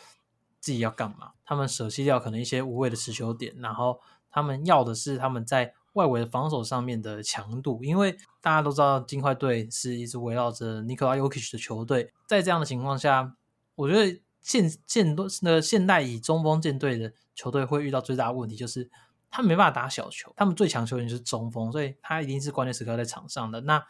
[0.59, 3.99] 自己要干嘛，他们舍弃掉可能一些无谓的持球点，然后。
[4.29, 12.13] 他们要的是他们在外围的防守上面的强度，因为大家都知道金块队是一直围绕着尼克拉尤基奇的球队。
[12.27, 13.35] 在这样的情况下，
[13.73, 18.87] 我觉得现现多那现代以中锋舰队的球队会遇到最大的问题，就是
[19.31, 20.31] 他们没办法打小球。
[20.35, 23.61] 他们最强球员就是中锋，所以他一定是关键时刻在场上的。
[23.61, 23.83] 那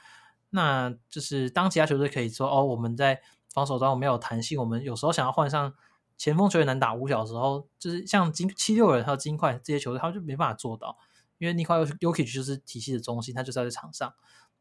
[0.52, 3.20] 那就是当其他球队可以说哦，我们在
[3.58, 5.74] 防守端我没有弹性，我们有时候想要换上。
[6.16, 10.96] 前锋球员能打五小时候，就是像金七六人还有金块这些球队，他就没办法做到，
[11.40, 14.14] 因为尼克 Yokic 就是体系的中心，他就是在场上。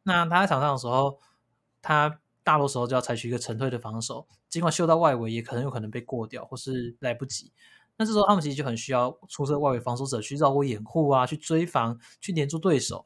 [0.03, 1.19] 那他在场上的时候，
[1.83, 7.53] 他大多时候就要采取一个沉退的防守，尽管秀到外围，也可能有可能被过掉，或是来不及。
[7.99, 13.05] 那这时候他们其实就很需要出色外围防守者去绕过掩护啊，去追防，去黏住对手。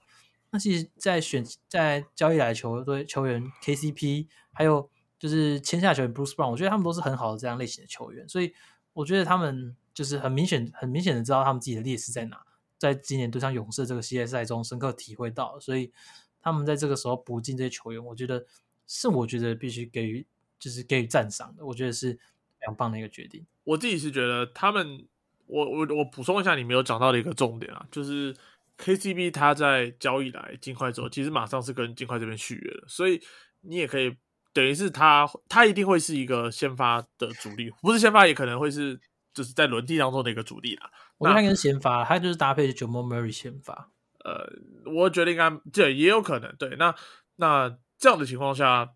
[0.51, 4.91] 那其实，在选在交易来球队球员 KCP 还有。
[5.21, 8.53] 就是签下球员 Bruce Brown，我觉得他们都是很好的这样类型的球员，所以
[8.95, 12.43] 我觉得他们就是很明显、很明显的知道他们自己的劣势在哪，
[12.79, 15.93] 在今年对上勇士这个系列赛中深刻体会到，所以
[16.41, 18.47] 他们在这个时候补进这些球员，我觉得
[18.87, 20.27] 是我觉得必须给予
[20.59, 23.47] 就是给予赞赏的，我觉得是非常棒的一个决定。
[23.65, 25.07] 我自己是觉得他们，
[25.47, 28.35] 我我我补充一下你没有讲到的一个重点啊，就是
[28.79, 33.21] KCB 他在交易来金块之后，其实马上是跟金块这边续约了，所以
[33.61, 34.17] 你也可以
[34.53, 39.01] 等于是他他一定会是一个先发的主力，不是先发也可能会是
[39.33, 40.91] 就是在轮替当中的一个主力啦。
[41.19, 43.91] 我觉得他跟先发，他就是搭配 Jamal Murray 先发。
[44.25, 44.47] 呃，
[44.93, 46.77] 我觉得应该对，也有可能对。
[46.77, 46.95] 那
[47.37, 48.91] 那这样的情况下，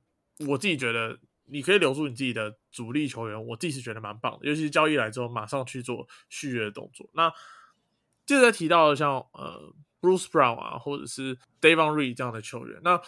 [0.46, 4.46] 我自己觉得你可以留住你自己的主力球员，我自己是觉得蛮棒的。
[4.46, 7.08] 尤其是交易来之后，马上去做续约的动作。
[7.14, 7.32] 那
[8.26, 13.00] 接着提到像呃 Bruce Brown 啊，或者是 Davon Reed 这样的球员，那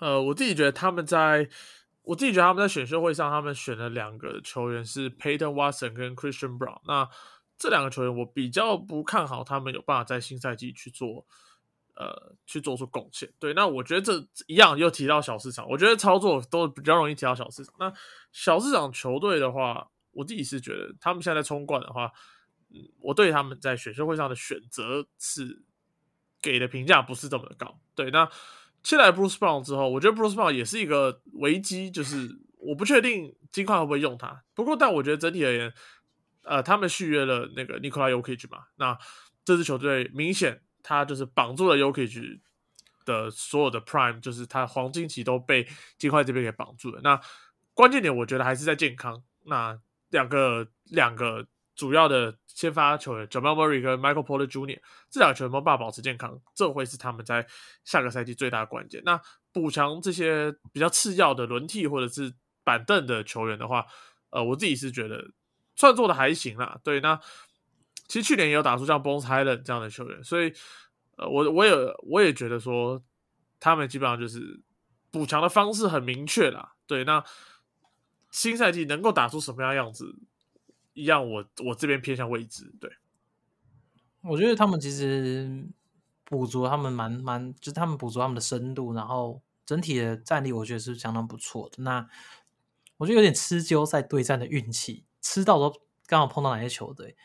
[0.00, 1.48] 呃，我自己觉得他们在，
[2.04, 6.80] 我自己觉得他们在选秀会上，他们选了两个球员是 Payton Watson 跟 Christian Brown。
[6.86, 7.08] 那
[7.58, 11.26] 这两个球员我比较不看好他们有办法在新赛季去做。
[11.96, 13.32] 呃，去做出贡献。
[13.38, 17.72] 对，那我觉得这一样又提到小市场，我觉得操作都比较容易提到小市场。
[17.78, 17.92] 那
[18.32, 22.10] 小市场球队的话，我自己是觉得他们现在在冲冠的话，
[22.70, 25.62] 嗯，我对他们在选秀会上的选择是
[26.42, 27.78] 给的评价不是这么的高。
[27.94, 28.28] 对，那
[28.84, 34.44] 现在 Bruce Brown 之后，我觉得 Bruce Brown 也是一个危机，就是我不确定金块会不会用他。
[34.54, 35.74] 不过，但我觉得整体而言，
[36.44, 38.96] 呃，他们续约了那个 Nikola y o k i c 嘛，那
[39.44, 40.60] 这支球队明显。
[40.86, 42.40] 他就是绑住了 Yokich
[43.06, 45.66] 的所有的 Prime，就是他黄金期都被
[45.96, 47.00] 金块这边给绑住了。
[47.02, 47.18] 那
[47.72, 49.22] 关键点我觉得还是在健康。
[49.46, 49.80] 那
[50.10, 54.80] 两个两个主要的先发球员 Jamal Murray 跟 Michael Porter Jr.
[55.10, 57.46] 这两个球员没办法保持健康，这会是他们在
[57.84, 59.02] 下个赛季最大的关键。
[59.04, 59.20] 那
[59.52, 63.86] 补强这些比较次要的轮替或者是板凳的球员的话，
[64.30, 65.30] 呃，我自己是觉得
[65.76, 66.80] 算做的还行啦。
[66.84, 67.20] 对，那。
[68.06, 70.52] 其实去年也有打出像 Bones Highland 这样的球员，所以
[71.16, 71.72] 呃，我我也
[72.02, 73.02] 我也觉得说，
[73.58, 74.60] 他们基本上就是
[75.10, 76.74] 补强的方式很明确啦。
[76.86, 77.24] 对，那
[78.30, 80.14] 新赛季能够打出什么样样子，
[80.94, 82.72] 一样我我这边偏向未知。
[82.80, 82.90] 对，
[84.22, 85.68] 我觉得他们其实
[86.24, 91.82] 补足他们蛮蛮，就是他们补足他们的深度，然后整体的战力，我觉得是相当不错的。
[91.82, 92.08] 那
[92.96, 97.16] 我觉得有点吃鸠赛对战的运气，吃到时候刚好碰到哪些球队。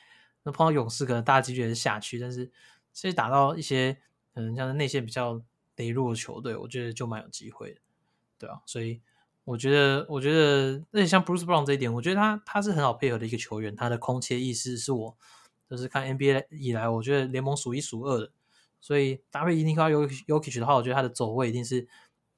[0.44, 2.52] 那碰到勇士可能大几率是下去，但是
[2.94, 4.02] 其实打到一些
[4.34, 5.42] 可能像是内线比较
[5.76, 7.82] 羸弱的球队，我觉得就蛮有机会的，
[8.38, 9.02] 对啊，所以
[9.50, 15.18] 我觉得，我觉得，而且像 Bruce Brown 这一点，我觉得他他是很好配合的一个球员，他的空切意识是我
[15.70, 18.32] 就是看 NBA 以来，我觉得联盟数一数二的。
[18.80, 19.92] 所以搭配 Inika
[20.28, 21.88] Yokic 的话，我觉得他的走位一定是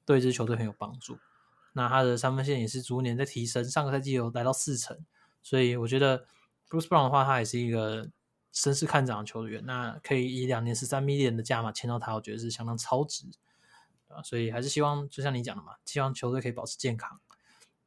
[0.04, 1.18] 对这支球队很有帮助。
[1.74, 4.98] 那他的三分线也是逐年在提升，上个赛季有来到四成，
[5.42, 6.24] 所以我觉得。
[6.70, 8.08] Bruce Brown 的话，他也是一个
[8.50, 13.26] 声势看涨的球员，那可以以两年十三 million 的价码签到他，我觉得是相当超值
[14.14, 14.22] 啊。
[14.22, 17.20] 所以还是希望，就像你讲的嘛，希望球队可以保持健康。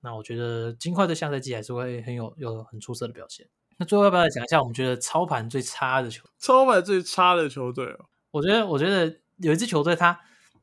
[0.01, 3.47] 那我觉得金块队下赛季还是会很有有很出色的表现。
[3.78, 6.23] 那最后要不要来讲一下我们觉得操盘最差的球？
[6.38, 10.19] 操盘最差的球队哦，我觉得，我觉得有一支球队，他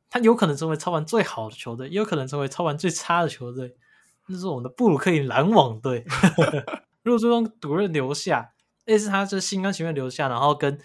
[0.09, 3.77] 他有可能成为操盘最好的球队，也有可能成为操盘最差的球队，
[4.29, 6.07] 那是我们的布鲁克林篮网队。
[7.03, 8.55] 如果最终独任留下，
[8.87, 10.79] 那是他是心甘情愿留下，然后跟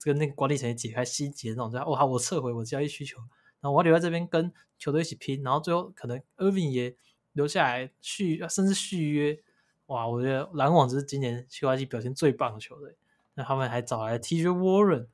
[0.00, 3.18] 跟那个管理层解开心结那种，哦好，我撤回我交易需求，
[3.64, 6.94] 然后我留在这边跟球队一起拼，然后最后可能 Irving 也
[7.32, 9.40] 留下来续，甚至续约，
[9.86, 12.94] 哇，我觉得篮网只是今年休赛季表现最棒的球队。
[13.32, 15.06] 那他们还找来 TJ Warren，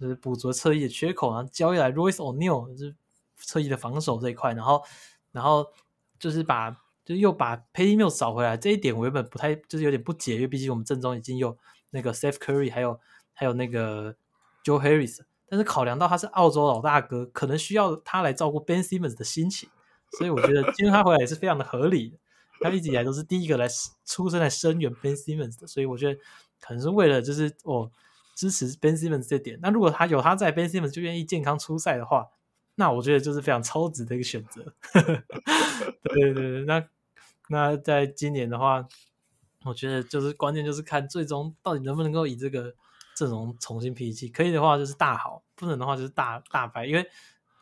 [0.00, 2.96] 就是补足侧翼的缺口，然后交易来 Royce O'Neal，就是
[3.36, 4.82] 侧翼的防守这一块，然后
[5.30, 5.64] 然后
[6.18, 6.82] 就是把。
[7.06, 11.56] 就又把 Patty Mills 找回来，这一点我原本不太就是有点不解，因为毕竟我们阵中已经有
[11.90, 12.98] 那个 Steph Curry，还有
[13.32, 14.16] 还有那个
[14.64, 19.68] Joe Harris，但是考量到他是澳洲老大哥，可能需要他来照顾 Ben Simmons 的心情，
[20.18, 22.18] 所以我觉得今天他回来也是非常的合理的。
[22.60, 23.66] 他一直以来都是第一个来
[24.04, 26.20] 出生来声援 Ben Simmons 的，所以我觉得
[26.60, 27.90] 可能是为了就是我
[28.34, 29.58] 支持 Ben Simmons 这点。
[29.62, 32.28] 那如果他有他在，Ben Simmons 就愿意健康出赛的话，
[32.74, 34.72] 那我觉得就是非常超值的一个选择。
[36.02, 36.84] 对对对，那。
[37.48, 38.88] 那在今年的话，
[39.64, 42.74] 我觉得就是关键就是看最终到底能不能够以这个
[43.16, 46.86] 阵容重新脾气，可以的话就是大好，不能的话就是大大败。
[46.86, 47.04] 因为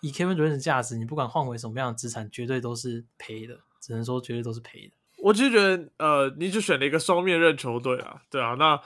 [0.03, 4.93] 以 Kevin Durant 的价值，你不管换回什么样的资产，绝对都是赔的，只能说绝对都是赔的。
[5.23, 8.57] 我其实觉得，呃，你只选了一个双面刃球队啊，对啊。
[8.59, 8.79] 那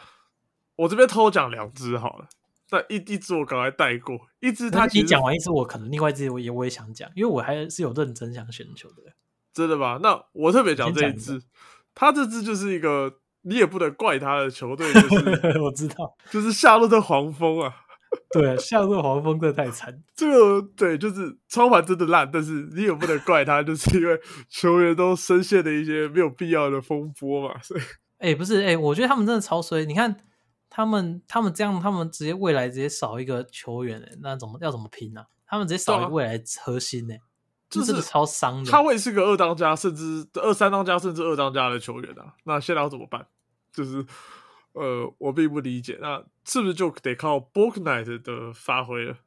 [0.77, 2.29] 我这边偷讲两支好了，
[2.71, 9.05] 那一一支我刚才带过，一支他你讲完一支，我可能另外一支我也我也想讲，因为我还是有认真想选的球队。
[9.53, 9.99] 真的吧？
[10.01, 11.43] 那我特别讲这一支，
[11.95, 13.19] 他这支就是一个
[13.49, 17.75] 你也不能怪他的球队，就是 我知道，就是夏洛特黄蜂啊。
[18.33, 20.03] 对，夏洛特黄蜂真的太惨。
[20.17, 24.19] 这个对，就是操盘真的烂，但是你也不能怪他，就是因为
[24.49, 27.61] 球员都深陷的一些没有必要的风波嘛。
[27.63, 27.81] 所以，
[28.19, 29.85] 哎，不是，哎，我觉得他们真的超衰。
[29.85, 30.17] 你看
[30.71, 35.25] 他们，他们这样，他们直接未来直接少一个球员，哎，那怎么要怎么拼呢？
[35.47, 37.15] 他们直接少一个未来核心，呢，
[37.69, 38.71] 就是超伤的。
[38.71, 42.33] 他会是个二当家，甚至二三当家，甚至二当家的球员啊。
[42.45, 43.27] 那现在要怎么办？
[43.79, 44.05] 就是。
[44.75, 49.19] 呃，我并不理解，那是不是就得靠 Booknight 的发挥了？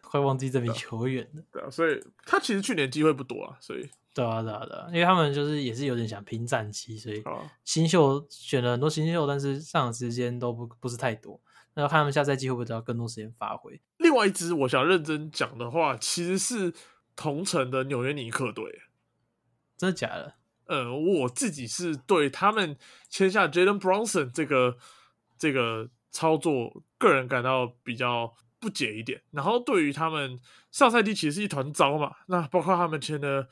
[0.00, 1.42] 快忘记这 名球员了。
[1.52, 7.22] 对啊，所以他其实去年机会不多啊，所以对啊，对啊，对啊，因为他们就是也是有点想拼战绩，所以
[7.64, 11.38] 新秀选了很多新秀，但是上场时间都不不是太多。
[11.74, 13.78] 那要看他们下赛季会不会得到更多时间发挥。
[13.98, 16.72] 另外一支我想认真讲的话，其实是
[17.14, 18.80] 同城的纽约尼克队，
[19.76, 20.36] 真的假的？
[20.66, 22.76] 呃，我自己是对他们
[23.08, 24.76] 签下 Jalen Brunson 这个
[25.36, 29.20] 这个操作，个人感到比较不解一点。
[29.32, 30.38] 然后对于他们
[30.70, 33.48] 上赛季其实是一团糟嘛，那包括他们签的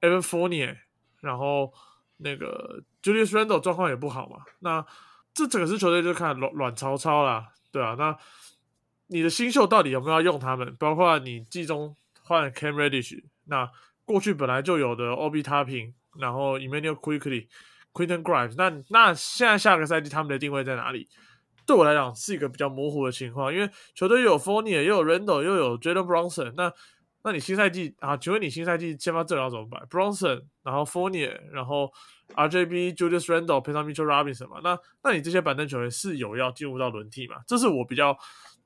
[0.00, 0.76] Evan Fournier，
[1.20, 1.72] 然后
[2.18, 4.84] 那个 Julius Randle 状况也不好嘛，那
[5.34, 8.16] 这整个支球队就看卵卵糙糙啦，对啊，那
[9.06, 10.76] 你的新秀到底有没有要用他们？
[10.76, 13.70] 包括你季中换 Cam Reddish，那
[14.04, 15.94] 过去本来就有的 OB Topping。
[16.18, 17.46] 然后 Emmanuel Quickly、
[17.92, 21.08] Quinton Grimes，那那现在下个赛季他们的定位在哪里？
[21.64, 26.52] 对我来讲是一个比较模糊的情况，因为球队有 Fournier，又有 Randle，又有 Jalen Bronson。
[26.56, 26.72] 那
[27.22, 28.16] 那你新赛季啊？
[28.16, 31.88] 请问你新赛季先发阵容怎么办？Bronson，然后 Fournier，然后
[32.34, 34.60] RJB、Julius Randle 配上 Mitchell Robinson 嘛？
[34.64, 37.36] 那那你这些板凳球员是有要进入到轮替嘛？
[37.46, 38.10] 这是我比较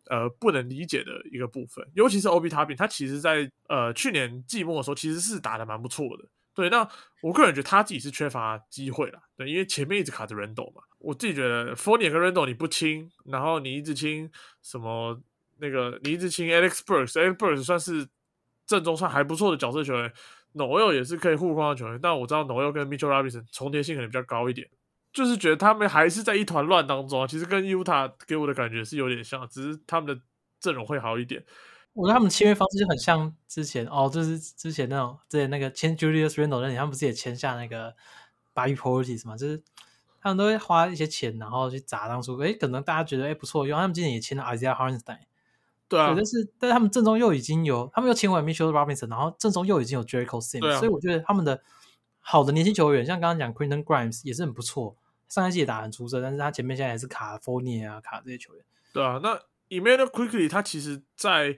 [0.08, 6.24] 呃不能理解的一个部分，尤其是 OB 塔比，他其实在呃去年季末的时候其实是打的蛮不错的。
[6.56, 6.88] 对，那
[7.20, 10.82] 我个人觉得他自己是缺乏机会了，对，因为前面一直卡着 Randle 嘛。
[10.98, 14.28] 我自己觉得 f o r n i e 跟 Randle 你不清，然后你一直清
[14.62, 15.20] 什么
[15.58, 18.08] 那个，你一直清 Alex Burks，Alex Burks 算是
[18.66, 20.10] 正中算还不错的角色球员
[20.54, 24.66] ，Noel 也是可以护框的球员，但我知道 Noel 跟 Mitchell Robinson 重叠性可能比较高一点，
[25.12, 27.26] 就是觉得他们还是在一团乱当中啊。
[27.26, 30.22] 其实跟 Utah 给我的感觉是有点像，只是他们的
[30.58, 31.44] 阵容会好一点。
[31.96, 37.96] 我觉得他们签约方式就很像之前哦，就是之前那种之前那个签 Julius Randle 那年，他们不是也签下那个
[38.54, 39.34] Bobby Portis 嘛？
[39.34, 39.62] 就是
[40.20, 45.20] 他们都会花一些钱，然后去砸当初，哎，可能大家觉得哎不错，因为他们今年也签了 Isaiah Hartenstein，
[45.88, 51.62] 对啊，但是但是他们阵中又已经有，他们又签回 Mitchell Robinson，然后阵中又已经有 Jericho Sims，所以我觉得他们的
[52.20, 54.94] 好的年轻球员，像刚刚讲 Quinton Grimes 也是很不错，
[55.30, 59.40] 上一季也打很出色，但是他前面现在也是卡 Fournier 啊，卡这些球员，对啊，那
[59.70, 61.56] Emmanuel Quickly 他其实在。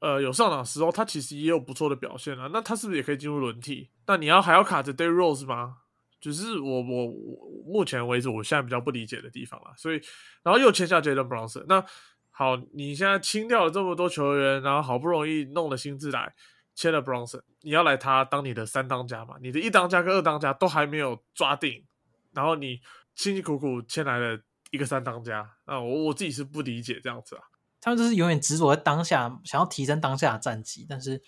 [0.00, 2.50] 呃，有上场时候，他其实也有不错的表现啊。
[2.52, 3.90] 那他是不是也可以进入轮替？
[4.06, 5.76] 那你要还要卡着 Day Rose 吗？
[6.20, 9.72] 就是我我我目前为止，我现在比较不理解的地方了。
[9.76, 10.00] 所以，
[10.42, 11.64] 然后又签下 Jalen Bronson。
[11.68, 11.84] 那
[12.30, 16.34] 好，你现在清掉了这么多球员，然后好不容易弄了新字来
[16.74, 19.36] 签了 Bronson，你要来他当你的三当家嘛？
[19.40, 21.84] 你的一当家跟二当家都还没有抓定，
[22.32, 22.80] 然后你
[23.14, 24.40] 辛辛苦苦签来了
[24.70, 27.42] 一个三当家，那我我自己是不理解这样子啊。
[27.80, 31.22] 他们就是永远执着在当下，想要提升当下的战绩，但是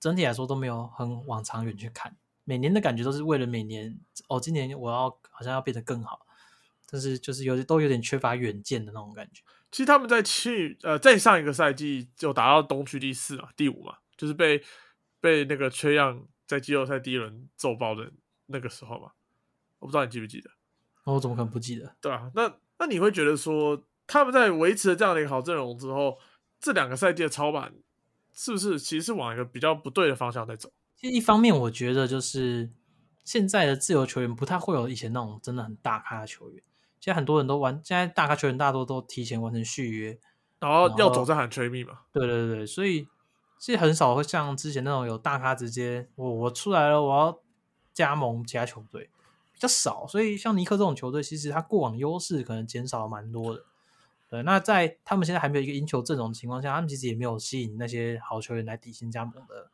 [0.00, 2.16] 整体来说都没有很往长远去看。
[2.44, 6.26] 每年的感觉都是为了每年哦，今年我要好像要变得更好，
[6.90, 9.42] 但是就是有都有点缺乏远见的那种感觉。
[9.70, 14.62] 其实他们在去呃在上一个赛季就打到东区第四嘛，第五嘛，就是被
[15.20, 18.10] 被那个缺氧在季后赛第一轮揍爆的
[18.46, 19.12] 那个时候嘛。
[19.78, 20.50] 我不知道你记不记得？
[21.04, 21.94] 我怎么可能不记得？
[22.00, 23.84] 对啊，那那你会觉得说？
[24.06, 26.18] 他们在维持了这样的一个好阵容之后，
[26.60, 27.74] 这两个赛季的超版
[28.32, 30.70] 是不是其实是往一个比较不对的方向在走？
[30.96, 32.70] 其实一方面，我觉得就是
[33.24, 36.62] 现在的自由球员不太会有以前那种真的很大咖的球员。
[37.00, 40.18] 现在很多人都玩，现在大咖球员大多都提前完成续约，
[40.60, 42.00] 然后要走在喊吹密嘛。
[42.12, 43.08] 对对对，所以
[43.58, 47.40] 其实很少会像之前那种有大咖直接我我出来了，我要
[47.92, 49.10] 加盟其他球队
[49.52, 50.06] 比较少。
[50.06, 53.64] 所以像尼克这种球队，其实他过往优势可能减少蛮多的。
[54.32, 59.70] 对，那在他们现在还没有一个赢球阵容的情况下，他们其实也没有吸引那些好球员来底薪加盟的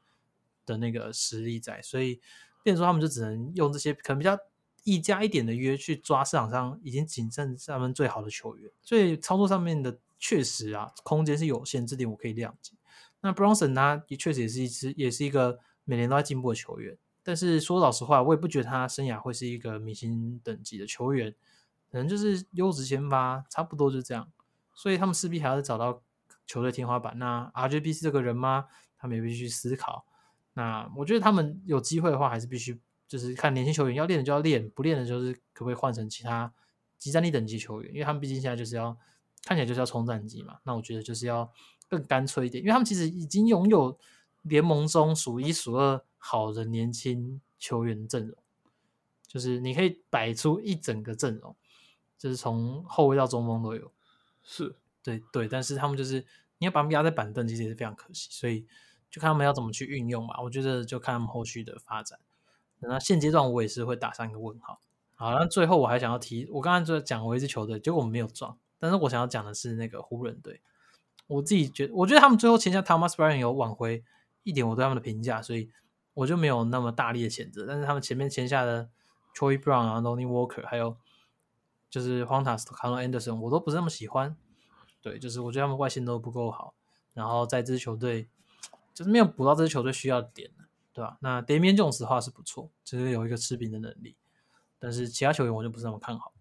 [0.66, 2.20] 的那个实力在，所以
[2.64, 4.36] 变说他们就只能用这些可能比较
[4.82, 12.72] 溢价一点的约去抓市场上已经仅剩他们最好的球员，所以操作上面的确实啊空间是有限，这点我可以谅解。
[13.20, 21.32] 那 Bronson 他也确实也是一支也是一个每年都在进步的球员，但是说老实话，我也不觉得他生涯会是一个明星等级的球员，
[21.92, 24.28] 可能就是优质先发，差不多就这样。
[24.78, 26.00] 所以他们势必还要找到
[26.46, 27.18] 球队天花板。
[27.18, 28.66] 那 RJB 是这个人吗？
[28.96, 30.06] 他们也必须思考。
[30.52, 36.52] 那我觉得他们有机会的话，还是必须就是看年轻球员要练的就要练，不练的就是可不可以换成其他
[36.96, 37.92] 集战力等级球员？
[37.92, 38.96] 因为他们毕竟现在就是要
[39.42, 40.58] 看起来就是要冲战绩嘛。
[40.62, 41.52] 那我觉得就是要
[41.88, 43.98] 更干脆一点，因为他们其实已经拥有
[44.42, 48.38] 联盟中数一数二好的年轻球员阵容，
[49.26, 51.56] 就是你可以摆出一整个阵容，
[52.16, 53.90] 就是从后卫到中锋都有。
[54.50, 56.24] 是对对，但是他们就是
[56.56, 58.66] 你要把他们压在板凳，其实也是非常可惜，所以
[59.10, 60.40] 就看他们要怎么去运用吧。
[60.42, 62.18] 我觉得就看他们后续的发展。
[62.80, 64.80] 那现阶段我也是会打上一个问号。
[65.14, 70.60] 好，那最后我还想要提，我刚刚就讲过一支球队，结果我们没有撞，但是我想要讲的是那个湖人队。
[71.26, 74.02] 我自己觉得，我觉得他们最后签下 Thomas Bryan 有挽回
[74.44, 75.70] 一点我对他们的评价，所以
[76.14, 77.66] 我就没有那么大力的谴责。
[77.66, 78.88] 但是他们前面签下的
[79.34, 80.96] Troy Brown 啊、Lonnie Walker，还有
[81.90, 84.36] 就是荒塔斯、Carl Anderson，我都不是那么喜欢。
[85.00, 86.74] 对，就是我觉得他们外线都不够好，
[87.14, 88.28] 然后在这支球队
[88.92, 90.50] 就是没有补到这支球队需要的点，
[90.92, 91.16] 对吧？
[91.20, 94.16] 那 Damian Jones 的话是不错，就是有一个吃饼的能力，
[94.78, 96.32] 但是其他球员我就不是那么看好。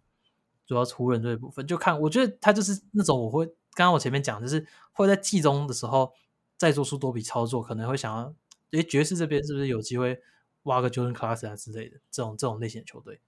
[0.65, 6.11] 主要是湖人队的部分，就看我觉得他就是那种我会刚刚我前面讲，就是会在季中的时候
[6.57, 8.33] 再做出多笔操作，可能会想要，
[8.71, 10.19] 诶，爵士这边是不是有机会
[10.63, 13.21] 挖个 Jordan Clarkson 啊之类的这种这种类型的球队？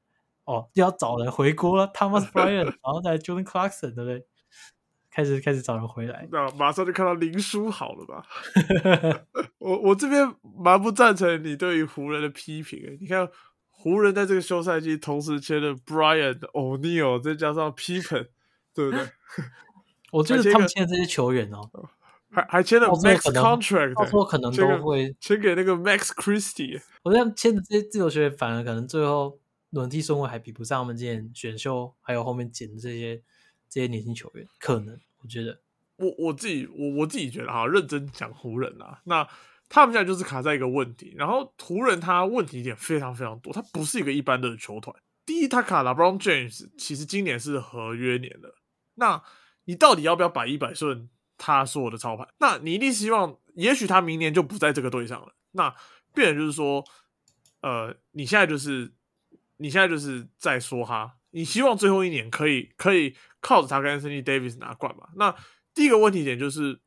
[0.50, 4.26] 哦，要找人回锅了，Thomas Bryant，然后再 Jordan Clarkson，对不对？
[5.12, 8.26] 开始开始找人回来，那马上就看到林书豪了吧？
[9.60, 10.34] 我我这边
[10.64, 13.28] 蛮不赞成你对于湖人的批评诶，你看
[13.70, 18.28] 湖人在这个休赛季同时签了 Bryan O'Neal，再加上 Pippen，
[18.74, 19.08] 对不对？
[20.14, 21.70] 我觉得他们签的这些球员哦，
[22.32, 26.82] 还还签了 Max Contract，到时候可能都会签给那个 Max Christie。
[27.04, 29.38] 我觉得签的这些自由球员，反而可能最后
[29.72, 33.22] 轮替顺位还比不上他们之前选秀，还有后面捡的这些
[33.70, 35.00] 这些年轻球员，可能。
[35.22, 35.60] 我觉得，
[35.98, 39.28] 我我自己我我自己觉得哈，认真讲湖人啊，那
[39.68, 44.96] 他们现在就是卡在一个问题，然后湖人他问题点非常非常多，他不是一个一般的球团。
[45.26, 48.56] 第一，他卡了 Brown James，其实今年是合约年了，
[48.96, 49.22] 那
[49.66, 52.28] 你到底要不要百依百顺他所有的操盘？
[52.40, 55.76] 那你一定希望，也许他明年就不在这个队上了，那
[56.14, 56.84] 变就是说，
[57.62, 58.94] 呃，你现在就是
[59.60, 63.16] 你现在就是在说哈，你希望最后一年可以可以。
[63.42, 65.08] 靠着他跟 Anthony Davis 拿冠嘛？
[65.16, 65.34] 那
[65.74, 66.78] 第一个问题点就是，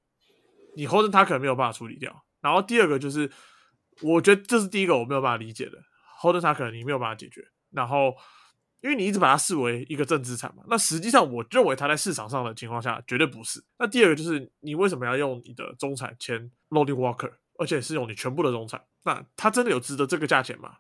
[0.76, 2.26] 你 Holden 他可能没有办法处理掉。
[2.42, 3.32] 然后第二个就是，
[4.02, 5.78] 我觉得这是第一个我没有办法理解的
[6.20, 7.40] ，Holden 他可能你没有办法解决。
[7.70, 8.14] 然后，
[8.82, 13.64] 因为你一直把它视为一个正资产嘛，那实际上我认为他在市场上的情况下绝对不是。
[13.78, 18.84] 那第二个就是，你为什么要用你的中产签 Lonnie Walker，而且是用你全部的中产？
[19.04, 20.76] 那他真的有值得这个价钱吗？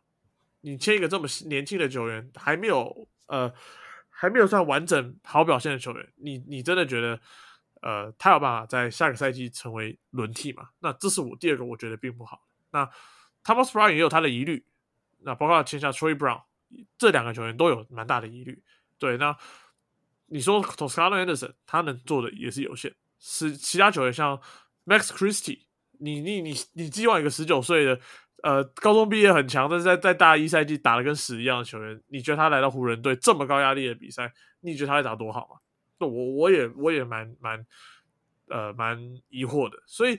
[0.62, 3.52] 你签一个这么年轻的球员，还没有呃。
[4.14, 7.18] 还没有算完整好表现的球员，你你真的觉得，
[7.80, 10.68] 呃，他有办法在下个赛季成为轮替吗？
[10.78, 12.46] 那这是我第二个我觉得并不好。
[12.70, 12.88] 那
[13.42, 14.64] Thomas Brown 也有他的疑虑，
[15.22, 16.40] 那包括签下 Troy Brown
[16.96, 18.62] 这两个球员都有蛮大的疑虑。
[18.96, 19.36] 对，那
[20.26, 24.40] 你说 Toscano Anderson 他能做的也是有限，是其他球员像
[24.86, 25.62] Max Christie，
[25.98, 28.00] 你你你你寄望一个十九岁的。
[28.42, 34.32] 呃，高中毕业很强，但是在在大一赛季打的跟屎一样的球员，你觉得他来到湖人队这么高压力的比赛，
[34.62, 35.60] 你觉得他会打多好吗？
[35.98, 37.64] 那我我也我也蛮蛮
[38.48, 39.78] 呃蛮疑惑的。
[39.86, 40.18] 所以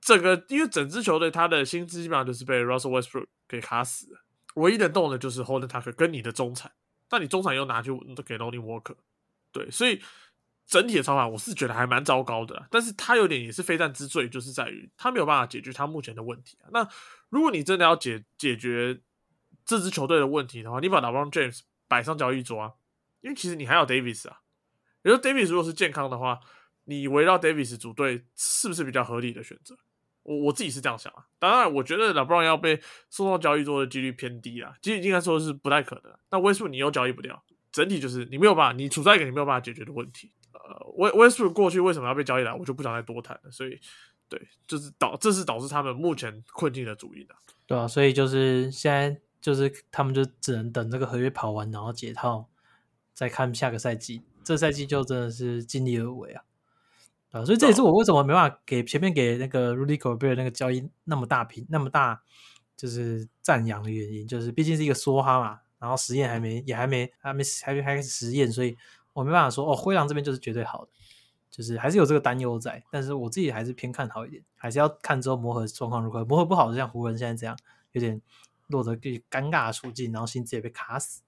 [0.00, 4.20] 整个因为整支球队他的薪资基本上就是被 Russell Westbrook 给卡死了，
[4.56, 6.72] 唯一能动的就是 Holden Tucker 跟你的中产，
[7.10, 7.92] 那你中产又拿去
[8.26, 8.96] 给 Lonnie Walker，
[9.52, 10.00] 对，所以。
[10.70, 16.70] 整体的操法我是觉得还蛮糟糕的，但是他有点也是非战之罪，就是在于他没有办法解决他目前的问题啊。
[16.72, 16.88] 那
[17.28, 19.00] 如果你真的要解解决
[19.66, 22.72] 这支球队的问题的话，你把 LeBron James 摆上交易桌啊，
[23.20, 24.42] 因为其实你还有 Davis 啊。
[25.02, 26.38] 也说 Davis 如果是健康的话，
[26.84, 29.76] 你围绕 Davis 组队是不是比较合理的选择？
[30.22, 31.26] 我我自己是这样想啊。
[31.40, 36.16] 当然，我觉得 LeBron 要被送到交易桌的几率偏低啊，其实应该说是不太可能。
[36.30, 37.42] 那威数你又交易不掉，
[37.72, 40.30] 整体就是你没有办法，你处在一个你没有办法解决的问题。
[40.68, 43.50] 呃，威威斯过去为什么要被交易来，我就不想再多谈了。
[43.50, 43.80] 所以，
[44.28, 47.34] 对，就是导，这是导致他们目前困境的主因的。
[47.66, 52.48] 对啊，所以就是现在，就是他们就只能等这个合约跑完，然后解套，
[53.14, 54.22] 再看下个赛季。
[54.44, 56.44] 这赛季就真的是尽力而为啊。
[57.32, 62.22] 啊，所以这也是我为什么没办法给前面给那个 Rudy Gobert 那个交易那么大评那么大
[62.76, 68.76] 就是赞扬的原因，就是毕竟是一个梭哈嘛，然后实验还没也还没还没还没开始实验，所以。
[69.12, 70.90] 我没办法说哦，灰狼这边就是绝对好的，
[71.50, 76.24] 就是还是有这个担忧在，但是我自己还是偏看好一点，还是要看之后磨合状况如何。
[76.24, 77.56] 磨合不好，就像湖人现在这样，
[77.92, 78.20] 有点
[78.68, 81.22] 落得更尴尬的处境，然后薪资也被卡死。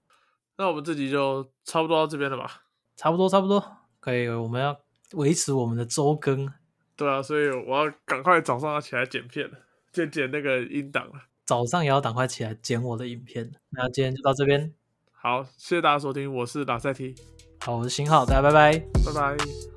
[0.55, 2.63] 那我们这集就差不多到这边了吧？
[2.95, 4.27] 差不多，差不多可以。
[4.29, 4.79] 我们要
[5.13, 6.51] 维持我们的周更。
[6.95, 9.57] 对啊，所以我要赶快早上要起来剪片了，
[9.91, 11.23] 剪剪那个音档了。
[11.43, 13.51] 早上也要赶快起来剪我的影片。
[13.71, 14.73] 那今天就到这边。
[15.11, 17.42] 好，谢谢大家收听，我是打赛 T。
[17.65, 19.72] 好，我是新浩，大家拜拜，拜拜。